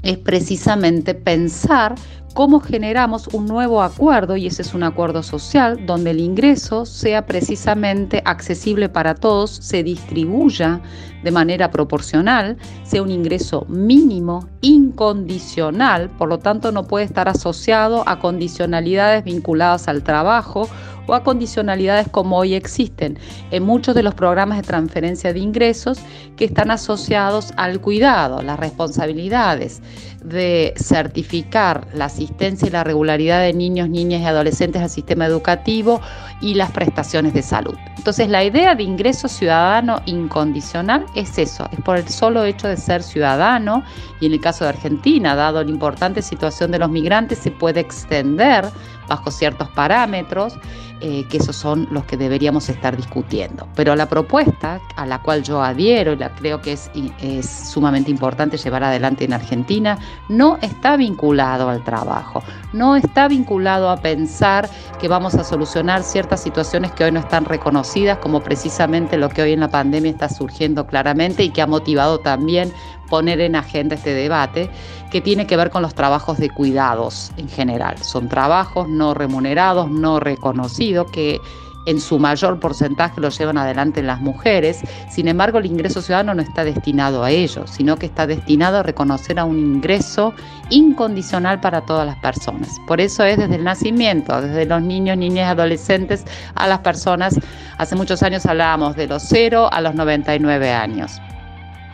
[0.02, 1.94] es precisamente pensar
[2.32, 7.26] cómo generamos un nuevo acuerdo, y ese es un acuerdo social, donde el ingreso sea
[7.26, 10.80] precisamente accesible para todos, se distribuya
[11.24, 18.04] de manera proporcional, sea un ingreso mínimo, incondicional, por lo tanto no puede estar asociado
[18.08, 20.68] a condicionalidades vinculadas al trabajo
[21.10, 23.18] o a condicionalidades como hoy existen
[23.50, 25.98] en muchos de los programas de transferencia de ingresos
[26.36, 29.82] que están asociados al cuidado, las responsabilidades
[30.22, 36.00] de certificar la asistencia y la regularidad de niños, niñas y adolescentes al sistema educativo
[36.40, 37.74] y las prestaciones de salud.
[37.96, 42.76] Entonces la idea de ingreso ciudadano incondicional es eso, es por el solo hecho de
[42.76, 43.82] ser ciudadano
[44.20, 47.80] y en el caso de Argentina, dado la importante situación de los migrantes, se puede
[47.80, 48.66] extender
[49.08, 50.54] bajo ciertos parámetros,
[51.00, 53.66] eh, que esos son los que deberíamos estar discutiendo.
[53.74, 58.10] Pero la propuesta a la cual yo adhiero y la creo que es, es sumamente
[58.10, 64.68] importante llevar adelante en Argentina, no está vinculado al trabajo, no está vinculado a pensar
[65.00, 69.42] que vamos a solucionar ciertas situaciones que hoy no están reconocidas, como precisamente lo que
[69.42, 72.72] hoy en la pandemia está surgiendo claramente y que ha motivado también
[73.10, 74.70] poner en agenda este debate
[75.10, 77.98] que tiene que ver con los trabajos de cuidados en general.
[77.98, 81.40] Son trabajos no remunerados, no reconocidos, que
[81.86, 84.80] en su mayor porcentaje lo llevan adelante las mujeres.
[85.10, 88.82] Sin embargo, el ingreso ciudadano no está destinado a ello, sino que está destinado a
[88.82, 90.34] reconocer a un ingreso
[90.68, 92.78] incondicional para todas las personas.
[92.86, 96.24] Por eso es desde el nacimiento, desde los niños, niñas, adolescentes
[96.54, 97.38] a las personas.
[97.78, 101.20] Hace muchos años hablábamos de los 0 a los 99 años.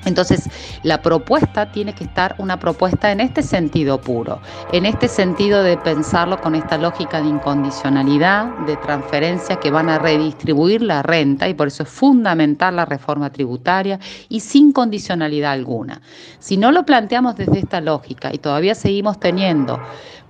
[0.07, 0.49] Entonces,
[0.85, 4.41] la propuesta tiene que estar una propuesta en este sentido puro,
[4.73, 9.99] en este sentido de pensarlo con esta lógica de incondicionalidad, de transferencia que van a
[9.99, 16.01] redistribuir la renta y por eso es fundamental la reforma tributaria y sin condicionalidad alguna.
[16.39, 19.81] Si no lo planteamos desde esta lógica y todavía seguimos teniendo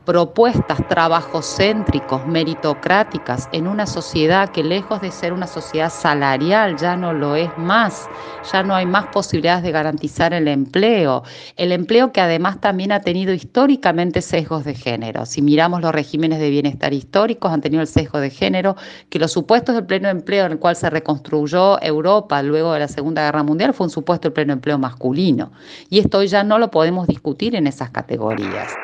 [0.07, 7.13] propuestas trabajocéntricos, meritocráticas, en una sociedad que lejos de ser una sociedad salarial ya no
[7.13, 8.09] lo es más,
[8.45, 11.25] ya no hay más posibilidades de garantizar el empleo,
[11.57, 15.27] el empleo que además también ha tenido históricamente sesgos de género.
[15.27, 18.77] Si miramos los regímenes de bienestar históricos, han tenido el sesgo de género,
[19.11, 22.89] que los supuestos del pleno empleo en el cual se reconstruyó Europa luego de la
[22.89, 25.51] Segunda Guerra Mundial fue un supuesto del pleno empleo masculino.
[25.91, 28.79] Y esto ya no lo podemos discutir en esas categorías.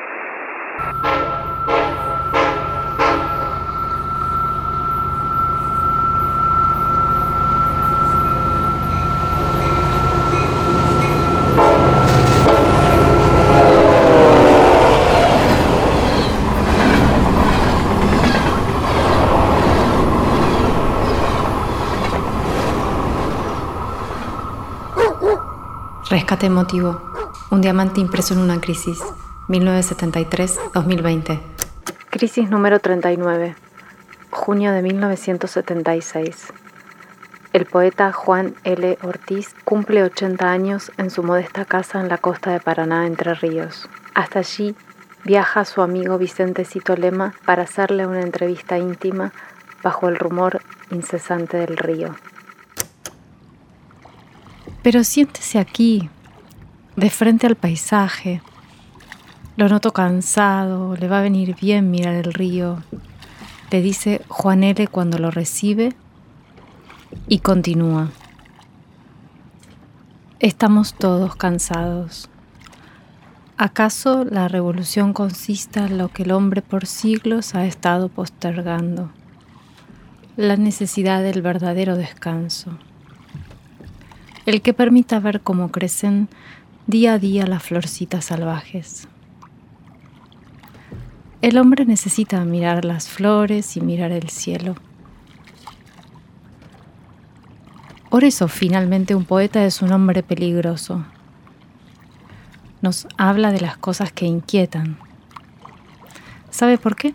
[26.13, 27.01] Rescate emotivo.
[27.49, 29.01] Un diamante impreso en una crisis.
[29.49, 31.39] 1973-2020.
[32.09, 33.55] Crisis número 39.
[34.29, 36.53] Junio de 1976.
[37.51, 38.97] El poeta Juan L.
[39.03, 43.89] Ortiz cumple 80 años en su modesta casa en la costa de Paraná, Entre Ríos.
[44.15, 44.75] Hasta allí
[45.23, 49.33] viaja su amigo Vicente Cito Lema para hacerle una entrevista íntima
[49.83, 52.15] bajo el rumor incesante del río.
[54.81, 56.09] Pero siéntese aquí,
[56.95, 58.41] de frente al paisaje,
[59.55, 62.81] lo noto cansado, le va a venir bien mirar el río,
[63.69, 64.87] le dice Juan L.
[64.87, 65.93] cuando lo recibe
[67.27, 68.09] y continúa.
[70.39, 72.29] Estamos todos cansados.
[73.57, 79.11] ¿Acaso la revolución consista en lo que el hombre por siglos ha estado postergando?
[80.35, 82.71] La necesidad del verdadero descanso.
[84.47, 86.27] El que permita ver cómo crecen
[86.87, 89.07] día a día las florcitas salvajes.
[91.43, 94.75] El hombre necesita mirar las flores y mirar el cielo.
[98.09, 101.03] Por eso finalmente un poeta es un hombre peligroso.
[102.81, 104.97] Nos habla de las cosas que inquietan.
[106.49, 107.13] ¿Sabe por qué?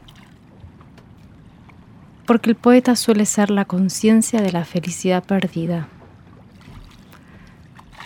[2.27, 5.89] Porque el poeta suele ser la conciencia de la felicidad perdida.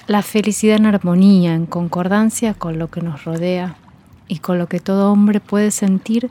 [0.06, 3.76] La felicidad en armonía, en concordancia con lo que nos rodea
[4.32, 6.30] y con lo que todo hombre puede sentir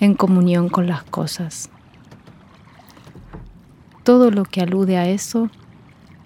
[0.00, 1.70] en comunión con las cosas.
[4.02, 5.48] Todo lo que alude a eso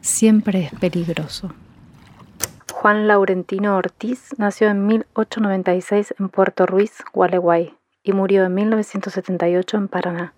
[0.01, 1.53] siempre es peligroso.
[2.73, 9.89] Juan Laurentino Ortiz nació en 1896 en Puerto Ruiz, Gualeguay, y murió en 1978 en
[9.89, 10.33] Paraná.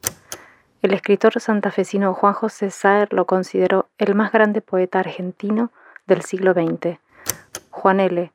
[0.83, 5.71] El escritor santafesino Juan José Saer lo consideró el más grande poeta argentino
[6.09, 6.99] del siglo XX
[7.71, 8.33] Juan L.,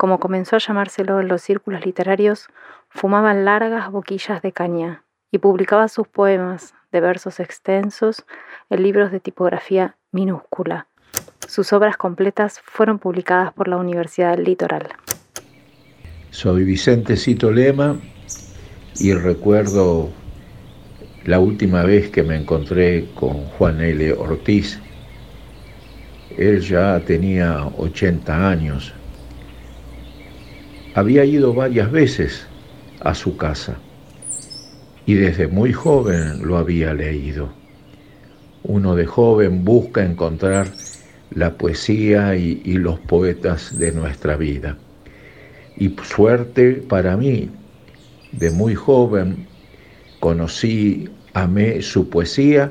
[0.00, 2.48] como comenzó a llamárselo en los círculos literarios,
[2.88, 8.24] fumaba largas boquillas de caña y publicaba sus poemas de versos extensos
[8.70, 10.86] en libros de tipografía minúscula.
[11.46, 14.88] Sus obras completas fueron publicadas por la Universidad Litoral.
[16.30, 18.00] Soy Vicente Cito Lema
[18.98, 20.08] y recuerdo
[21.26, 24.14] la última vez que me encontré con Juan L.
[24.14, 24.80] Ortiz.
[26.38, 28.94] Él ya tenía 80 años
[30.94, 32.46] había ido varias veces
[33.00, 33.78] a su casa
[35.06, 37.50] y desde muy joven lo había leído.
[38.62, 40.68] Uno de joven busca encontrar
[41.30, 44.76] la poesía y, los poetas de nuestra vida.
[45.76, 47.48] Y suerte para mí,
[48.32, 49.46] de muy joven
[50.18, 52.70] conocí, amé su poesía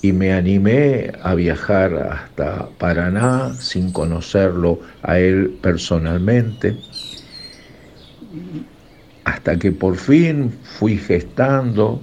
[0.00, 6.76] y me animé a viajar hasta Paraná sin conocerlo a él personalmente
[9.24, 12.00] hasta que por fin fui gestando,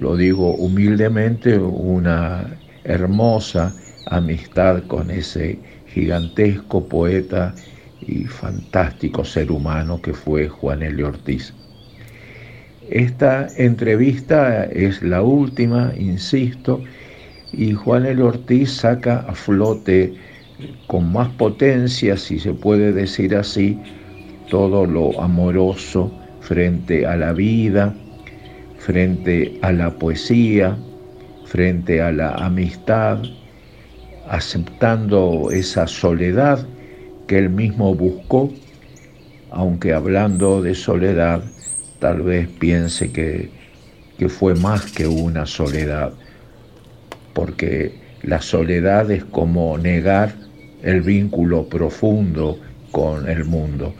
[0.00, 3.74] lo digo humildemente, una hermosa
[4.06, 7.54] amistad con ese gigantesco poeta
[8.00, 11.54] y fantástico ser humano que fue Juan Elio Ortiz.
[12.88, 16.84] Esta entrevista es la última, insisto,
[17.52, 20.14] y Juan Elio Ortiz saca a flote
[20.86, 23.82] con más potencia, si se puede decir así,
[24.48, 27.94] todo lo amoroso frente a la vida,
[28.78, 30.76] frente a la poesía,
[31.44, 33.18] frente a la amistad,
[34.28, 36.64] aceptando esa soledad
[37.26, 38.52] que él mismo buscó,
[39.50, 41.42] aunque hablando de soledad,
[41.98, 43.50] tal vez piense que,
[44.18, 46.12] que fue más que una soledad,
[47.32, 50.34] porque la soledad es como negar
[50.82, 52.58] el vínculo profundo
[52.92, 53.94] con el mundo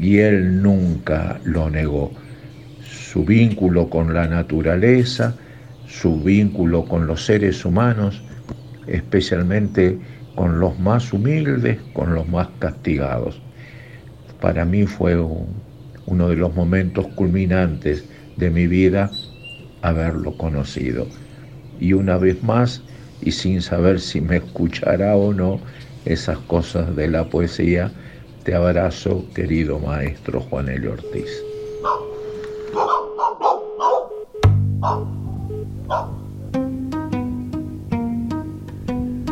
[0.00, 2.10] y él nunca lo negó.
[2.82, 5.36] Su vínculo con la naturaleza,
[5.86, 8.22] su vínculo con los seres humanos,
[8.86, 9.98] especialmente
[10.34, 13.42] con los más humildes, con los más castigados.
[14.40, 15.18] Para mí fue
[16.06, 18.04] uno de los momentos culminantes
[18.36, 19.10] de mi vida
[19.82, 21.06] haberlo conocido.
[21.78, 22.82] Y una vez más,
[23.20, 25.60] y sin saber si me escuchará o no,
[26.06, 27.92] esas cosas de la poesía,
[28.44, 31.30] te abrazo, querido maestro Juan Elio Ortiz.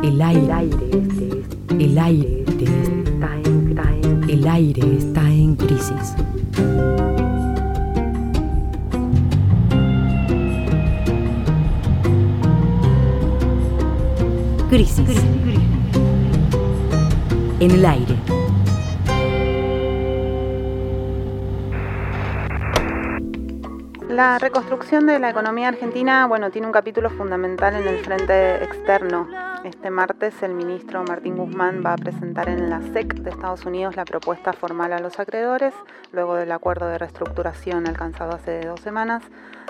[0.03, 0.69] El aire,
[1.79, 2.45] el aire,
[4.29, 6.15] el aire está en crisis.
[14.69, 15.09] Crisis.
[17.61, 18.18] En el aire.
[24.19, 29.29] La reconstrucción de la economía argentina, bueno, tiene un capítulo fundamental en el frente externo.
[29.63, 33.95] Este martes el ministro Martín Guzmán va a presentar en la SEC de Estados Unidos
[33.95, 35.73] la propuesta formal a los acreedores,
[36.11, 39.23] luego del acuerdo de reestructuración alcanzado hace dos semanas.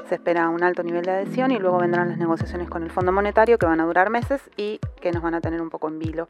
[0.09, 3.13] Se espera un alto nivel de adhesión y luego vendrán las negociaciones con el Fondo
[3.13, 5.99] Monetario que van a durar meses y que nos van a tener un poco en
[5.99, 6.27] vilo.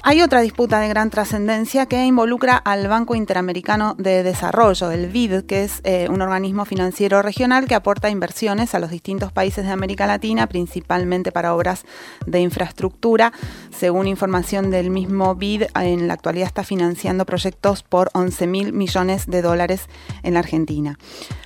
[0.00, 5.42] Hay otra disputa de gran trascendencia que involucra al Banco Interamericano de Desarrollo, el BID,
[5.42, 9.70] que es eh, un organismo financiero regional que aporta inversiones a los distintos países de
[9.70, 11.84] América Latina, principalmente para obras
[12.26, 13.32] de infraestructura.
[13.70, 19.26] Según información del mismo BID, en la actualidad está financiando proyectos por 11 mil millones
[19.26, 19.88] de dólares
[20.22, 20.98] en la Argentina.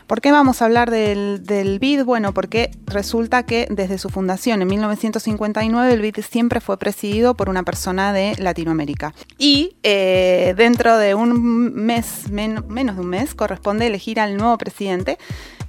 [0.06, 2.04] ¿Por qué vamos a hablar del, BID?
[2.04, 7.48] Bueno, porque resulta que desde su fundación en 1959 el BID siempre fue presidido por
[7.48, 9.14] una persona de Latinoamérica.
[9.36, 15.18] Y eh, dentro de un mes, menos de un mes, corresponde elegir al nuevo presidente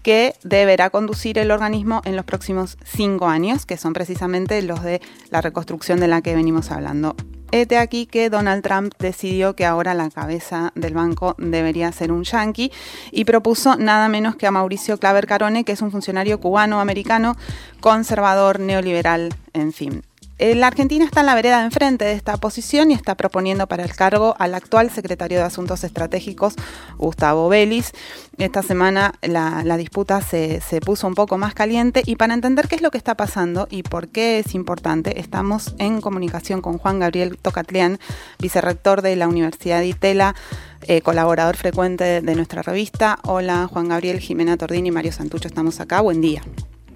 [0.04, 5.02] que deberá conducir el organismo en los próximos cinco años, que son precisamente los de
[5.32, 7.16] la reconstrucción de la que venimos hablando.
[7.52, 12.24] Este aquí que Donald Trump decidió que ahora la cabeza del banco debería ser un
[12.24, 12.72] yankee
[13.12, 17.38] y propuso nada menos que a Mauricio Claver Carone, que es un funcionario cubano-americano,
[17.80, 20.04] conservador, neoliberal, en fin.
[20.40, 23.66] Eh, la Argentina está en la vereda de enfrente de esta posición y está proponiendo
[23.68, 26.54] para el cargo al actual secretario de Asuntos Estratégicos,
[26.98, 27.92] Gustavo Vélez.
[28.38, 32.76] Esta semana la, disputa se, se, puso un poco más caliente y para entender qué
[32.76, 37.00] es lo que está pasando y por qué es importante, estamos en comunicación con Juan
[37.00, 38.00] Gabriel Tocatlián,
[38.38, 40.36] vicerrector de la Universidad de Itela,
[40.82, 43.18] eh, colaborador frecuente de nuestra revista.
[43.24, 46.02] Hola Juan Gabriel, Jimena Tordini y Mario Santucho, estamos acá.
[46.02, 46.44] Buen día.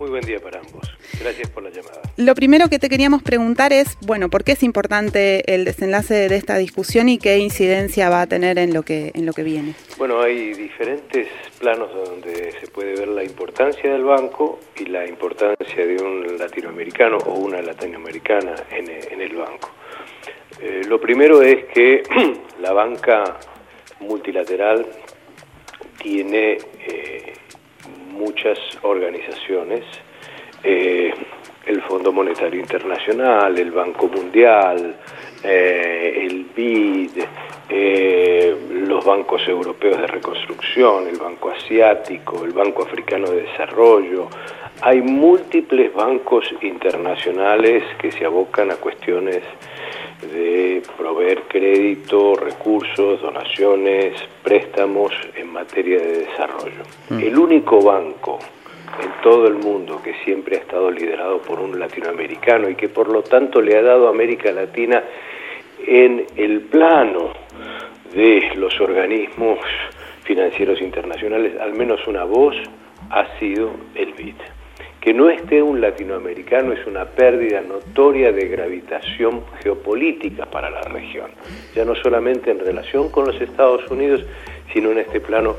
[0.02, 0.92] Muy buen día para ambos.
[1.20, 2.02] Gracias por la llamada.
[2.18, 6.36] Lo primero que te queríamos preguntar es, bueno, ¿por qué es importante el desenlace de
[6.38, 9.76] esta discusión y qué incidencia va a tener en lo que, en lo que viene?
[10.00, 11.28] Bueno, hay diferentes
[11.60, 17.18] planos donde se puede ver la importancia del banco y la importancia de un latinoamericano
[17.18, 19.70] o una latinoamericana en, en el banco.
[20.64, 22.02] Eh, lo primero es que
[22.60, 23.38] la banca
[24.00, 24.84] multilateral
[26.02, 27.34] tiene eh,
[28.22, 29.84] muchas organizaciones,
[30.64, 31.12] eh,
[31.66, 34.96] el Fondo Monetario Internacional, el Banco Mundial,
[35.44, 37.24] el BID,
[38.88, 44.28] los bancos europeos de reconstrucción, el Banco Asiático, el Banco Africano de Desarrollo.
[44.82, 49.42] Hay múltiples bancos internacionales que se abocan a cuestiones
[50.22, 54.14] de proveer crédito, recursos, donaciones,
[54.44, 56.84] préstamos en materia de desarrollo.
[57.10, 57.20] Mm.
[57.20, 58.40] El único banco
[59.02, 63.08] en todo el mundo que siempre ha estado liderado por un latinoamericano y que por
[63.08, 65.04] lo tanto le ha dado a América Latina
[65.86, 67.34] en el plano
[68.14, 69.60] de los organismos
[70.24, 72.56] financieros internacionales al menos una voz
[73.10, 74.36] ha sido el BID.
[75.02, 81.32] Que no esté un latinoamericano es una pérdida notoria de gravitación geopolítica para la región,
[81.76, 84.24] ya no solamente en relación con los Estados Unidos,
[84.72, 85.56] sino en este plano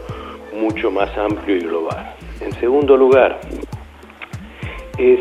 [0.52, 2.14] mucho más amplio y global.
[2.40, 3.40] En segundo lugar,
[4.96, 5.20] es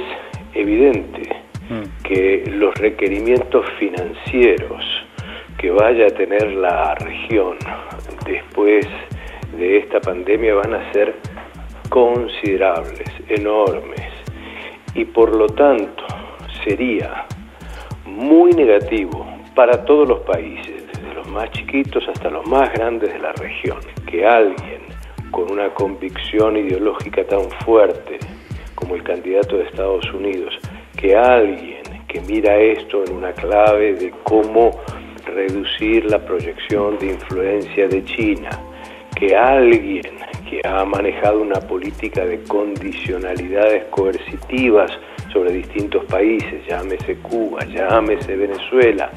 [0.53, 1.29] evidente
[1.69, 2.03] mm.
[2.03, 4.85] que los requerimientos financieros
[5.57, 7.57] que vaya a tener la región
[8.25, 8.85] después
[9.57, 11.15] de esta pandemia van a ser
[11.89, 14.10] considerables, enormes,
[14.93, 16.03] y por lo tanto
[16.63, 17.25] sería
[18.05, 19.25] muy negativo
[19.55, 23.77] para todos los países, desde los más chiquitos hasta los más grandes de la región,
[24.05, 24.81] que alguien
[25.31, 28.19] con una convicción ideológica tan fuerte
[28.75, 30.57] como el candidato de Estados Unidos,
[30.97, 34.71] que alguien que mira esto en una clave de cómo
[35.25, 38.49] reducir la proyección de influencia de China,
[39.15, 40.17] que alguien
[40.51, 44.91] que ha manejado una política de condicionalidades coercitivas
[45.31, 49.09] sobre distintos países, llámese Cuba, llámese Venezuela,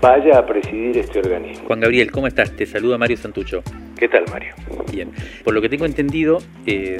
[0.00, 1.66] vaya a presidir este organismo.
[1.66, 2.54] Juan Gabriel, ¿cómo estás?
[2.54, 3.64] Te saluda Mario Santucho.
[3.98, 4.54] ¿Qué tal, Mario?
[4.92, 5.10] Bien.
[5.42, 6.96] Por lo que tengo entendido, eh,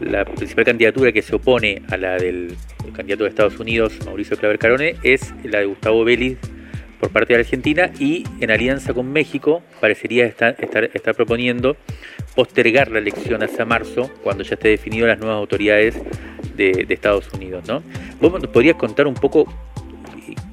[0.00, 2.56] la, principal candidatura que se opone a la del
[2.94, 6.38] candidato de Estados Unidos, Mauricio Claver Carone, es la de Gustavo Vélez
[7.00, 11.76] por parte de Argentina y en alianza con México parecería estar, estar, proponiendo
[12.34, 16.00] postergar la elección hacia marzo cuando ya esté definido las nuevas autoridades
[16.56, 17.66] de, Estados Unidos.
[17.68, 17.82] ¿no?
[18.20, 19.46] ¿Vos nos podrías contar un poco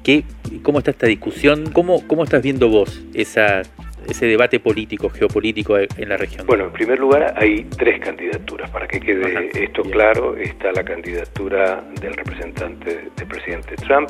[0.03, 0.23] qué,
[0.61, 1.71] cómo está esta discusión?
[1.71, 3.63] ¿Cómo, cómo estás viendo vos esa
[4.07, 6.45] ese debate político, geopolítico en la región?
[6.47, 8.69] Bueno, en primer lugar hay tres candidaturas.
[8.69, 14.09] Para que quede esto claro, está la candidatura del representante del presidente Trump,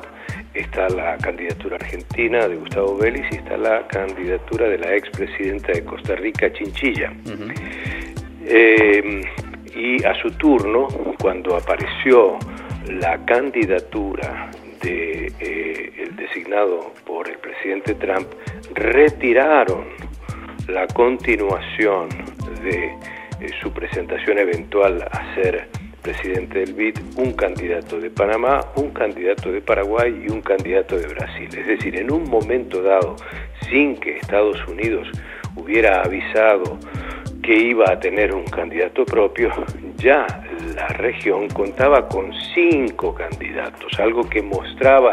[0.54, 5.84] está la candidatura argentina de Gustavo Vélez y está la candidatura de la expresidenta de
[5.84, 7.12] Costa Rica, Chinchilla.
[8.46, 9.24] Eh,
[9.76, 10.88] y a su turno,
[11.20, 12.38] cuando apareció
[12.88, 14.52] la candidatura
[14.82, 18.28] de, eh, el designado por el presidente Trump
[18.76, 19.86] retiraron
[20.68, 22.10] la continuación
[22.64, 22.86] de
[23.40, 25.68] eh, su presentación eventual a ser
[26.04, 31.08] presidente del BID, un candidato de Panamá, un candidato de Paraguay y un candidato de
[31.08, 31.50] Brasil.
[31.58, 33.16] Es decir, en un momento dado,
[33.70, 35.08] sin que Estados Unidos
[35.56, 36.78] hubiera avisado
[37.42, 39.50] que iba a tener un candidato propio,
[39.98, 40.28] ya
[40.76, 45.12] la región contaba con cinco candidatos, algo que mostraba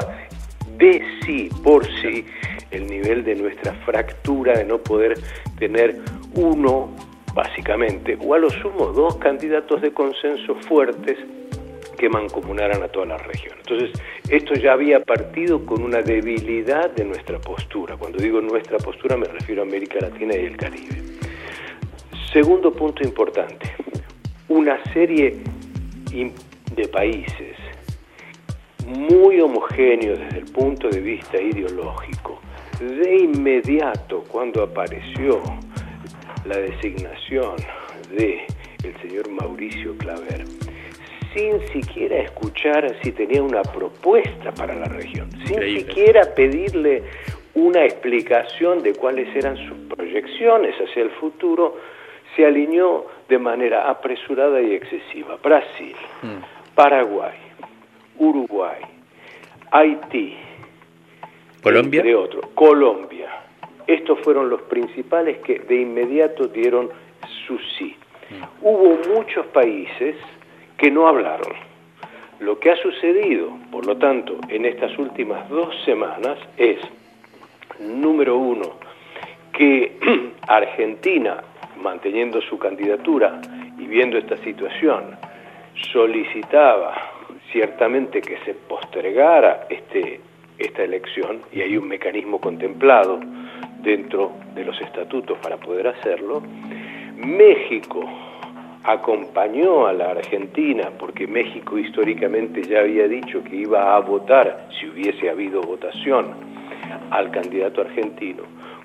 [0.76, 2.26] de sí, por sí,
[2.70, 5.18] el nivel de nuestra fractura de no poder
[5.58, 5.98] tener
[6.34, 6.90] uno,
[7.34, 11.18] básicamente, o a lo sumo dos candidatos de consenso fuertes
[11.98, 13.56] que mancomunaran a toda la región.
[13.58, 13.90] Entonces,
[14.28, 17.96] esto ya había partido con una debilidad de nuestra postura.
[17.96, 21.02] Cuando digo nuestra postura me refiero a América Latina y el Caribe.
[22.32, 23.74] Segundo punto importante,
[24.48, 25.42] una serie
[26.10, 27.56] de países
[28.86, 32.40] muy homogéneos desde el punto de vista ideológico.
[32.80, 35.42] De inmediato, cuando apareció
[36.44, 37.56] la designación
[38.10, 38.46] de
[38.82, 40.44] el señor Mauricio Claver,
[41.34, 47.02] sin siquiera escuchar si tenía una propuesta para la región, sin siquiera pedirle
[47.54, 51.76] una explicación de cuáles eran sus proyecciones hacia el futuro,
[52.34, 55.36] se alineó de manera apresurada y excesiva.
[55.42, 56.74] Brasil, mm.
[56.74, 57.36] Paraguay,
[58.18, 58.80] Uruguay,
[59.72, 60.36] Haití,
[61.62, 63.28] Colombia, entre otros, Colombia.
[63.90, 66.90] Estos fueron los principales que de inmediato dieron
[67.44, 67.96] su sí.
[68.62, 70.14] Hubo muchos países
[70.78, 71.52] que no hablaron.
[72.38, 76.78] Lo que ha sucedido, por lo tanto, en estas últimas dos semanas es,
[77.80, 78.76] número uno,
[79.52, 79.98] que
[80.46, 81.42] Argentina,
[81.82, 83.40] manteniendo su candidatura
[83.76, 85.16] y viendo esta situación,
[85.90, 86.94] solicitaba
[87.50, 90.20] ciertamente que se postergara este,
[90.58, 93.18] esta elección, y hay un mecanismo contemplado
[93.82, 96.42] dentro de los estatutos para poder hacerlo,
[97.16, 98.04] México
[98.84, 104.86] acompañó a la Argentina, porque México históricamente ya había dicho que iba a votar, si
[104.86, 106.34] hubiese habido votación,
[107.10, 108.42] al candidato argentino.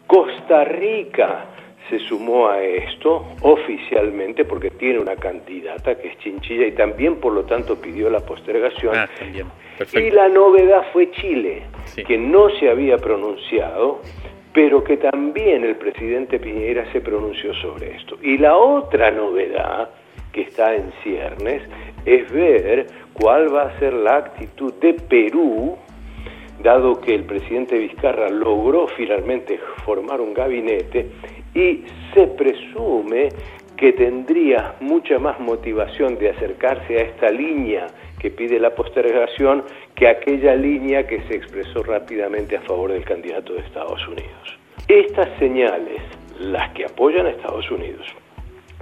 [0.08, 1.46] Costa Rica
[1.90, 7.34] se sumó a esto oficialmente porque tiene una candidata que es Chinchilla y también por
[7.34, 8.96] lo tanto pidió la postergación.
[8.96, 9.08] Ah,
[9.94, 11.64] y la novedad fue Chile,
[12.08, 14.02] que no se había pronunciado,
[14.56, 18.18] pero que también el presidente Piñera se pronunció sobre esto.
[18.22, 19.90] Y la otra novedad
[20.32, 21.62] que está en ciernes
[22.06, 25.76] es ver cuál va a ser la actitud de Perú,
[26.64, 31.06] dado que el presidente Vizcarra logró finalmente formar un gabinete
[31.54, 31.84] y
[32.14, 33.28] se presume
[33.76, 37.88] que tendría mucha más motivación de acercarse a esta línea
[38.20, 39.66] que pide la postergación
[39.96, 44.58] que aquella línea que se expresó rápidamente a favor del candidato de Estados Unidos.
[44.88, 46.02] Estas señales,
[46.40, 48.06] las que apoyan a Estados Unidos,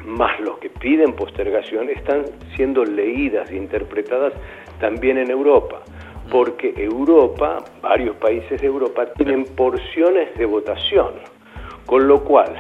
[0.04, 4.34] más los que piden postergación, están siendo leídas e interpretadas
[4.80, 5.82] también en Europa,
[6.32, 11.12] porque Europa, varios países de Europa, tienen porciones de votación
[11.86, 12.56] con lo cual,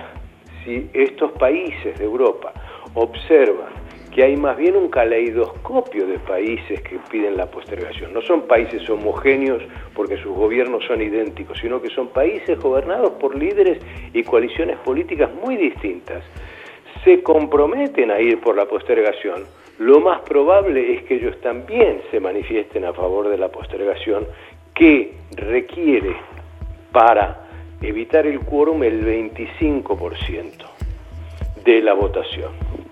[0.64, 2.54] si estos países de Europa
[2.93, 3.83] observan
[4.14, 8.14] que hay más bien un caleidoscopio de países que piden la postergación.
[8.14, 9.64] No son países homogéneos
[9.95, 13.80] porque sus gobiernos son idénticos, sino que son países gobernados por líderes
[14.14, 16.24] y coaliciones políticas muy distintas.
[17.03, 19.45] Se comprometen a ir por la postergación.
[19.80, 24.28] Lo más probable es que ellos también se manifiesten a favor de la postergación
[24.76, 26.16] que requiere
[26.91, 27.47] para
[27.82, 30.51] evitar el quórum el 25%
[31.66, 32.83] de la votación.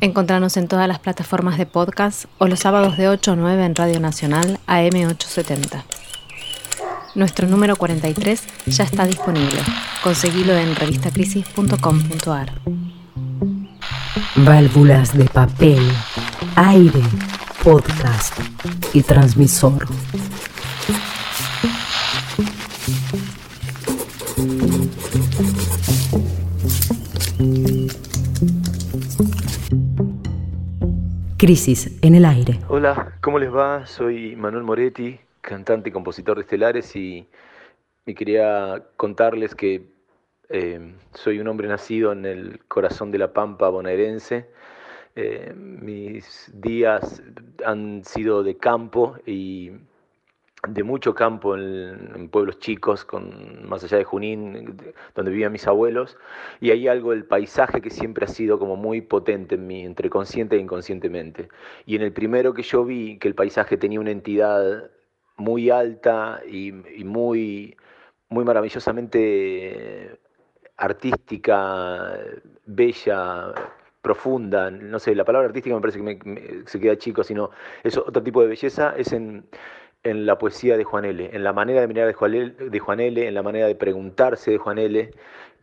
[0.00, 3.74] Encontrarnos en todas las plataformas de podcast o los sábados de 8 a 9 en
[3.74, 5.82] Radio Nacional AM870.
[7.14, 9.60] Nuestro número 43 ya está disponible.
[10.02, 12.52] Conseguilo en revistacrisis.com.ar.
[14.36, 15.82] Válvulas de papel
[16.56, 17.02] aire,
[17.62, 18.38] podcast
[18.94, 19.86] y transmisor.
[31.40, 32.60] Crisis en el aire.
[32.68, 33.86] Hola, ¿cómo les va?
[33.86, 37.26] Soy Manuel Moretti, cantante y compositor de Estelares y,
[38.14, 39.86] quería contarles que
[40.50, 44.50] eh, soy un hombre nacido en el corazón de la Pampa bonaerense
[45.14, 47.22] eh, mis días
[47.64, 49.70] han sido de campo y
[50.68, 54.76] de mucho campo en, pueblos chicos, con, más allá de Junín,
[55.14, 56.18] donde vivían mis abuelos,
[56.60, 60.10] y hay algo del paisaje que siempre ha sido como muy potente en mí, entre
[60.10, 61.48] consciente e inconscientemente.
[61.86, 64.90] Y en el primero que yo vi que el paisaje tenía una entidad
[65.36, 66.72] muy alta y,
[67.04, 67.76] muy,
[68.28, 70.18] muy maravillosamente
[70.76, 72.18] artística,
[72.66, 73.54] bella,
[74.02, 77.50] profunda, no sé, la palabra artística me parece que se queda chico, sino
[77.82, 79.46] es otro tipo de belleza, es en,
[80.02, 83.42] la poesía de Juan L., en la manera de mirar de Juan L., en la
[83.42, 85.10] manera de preguntarse de Juan L.,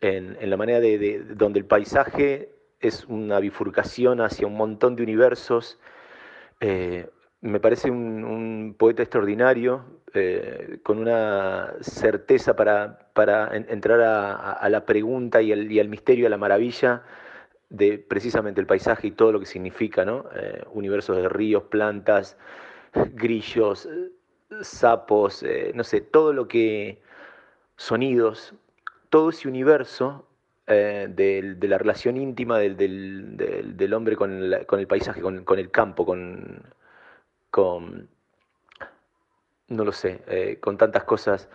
[0.02, 5.80] en, la manera de, donde el paisaje es una bifurcación hacia un montón de universos.
[6.60, 7.10] Eh,
[7.42, 15.42] me parece un, poeta extraordinario, eh, con una certeza para, para entrar a, la pregunta
[15.42, 17.04] y, y al misterio, a la maravilla
[17.70, 20.26] de precisamente el paisaje y todo lo que significa, ¿no?
[20.36, 22.38] Eh, universos de ríos, plantas,
[23.14, 23.90] grillos,
[24.62, 27.02] sapos, eh, no sé, todo lo que,
[27.78, 28.54] sonidos,
[29.10, 30.28] todo ese universo
[30.68, 36.64] eh, de, la relación íntima del, hombre con, el paisaje, con, el campo, con,
[37.52, 38.10] con,
[39.68, 41.50] no lo sé, con tantas cosas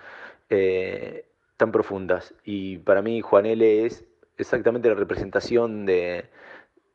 [1.57, 2.34] tan profundas.
[2.45, 3.86] Y para mí Juan L.
[3.86, 4.05] es
[4.36, 6.28] exactamente la representación de,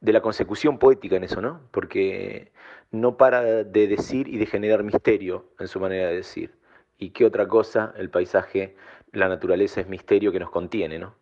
[0.01, 1.61] la consecución poética en eso, ¿no?
[1.71, 2.51] Porque
[2.91, 6.55] no para de decir y de generar misterio en su manera de decir.
[6.97, 8.75] Y qué otra cosa, el paisaje,
[9.11, 11.15] la naturaleza es misterio que nos contiene, ¿no?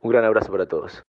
[0.00, 1.00] Un gran abrazo para todos.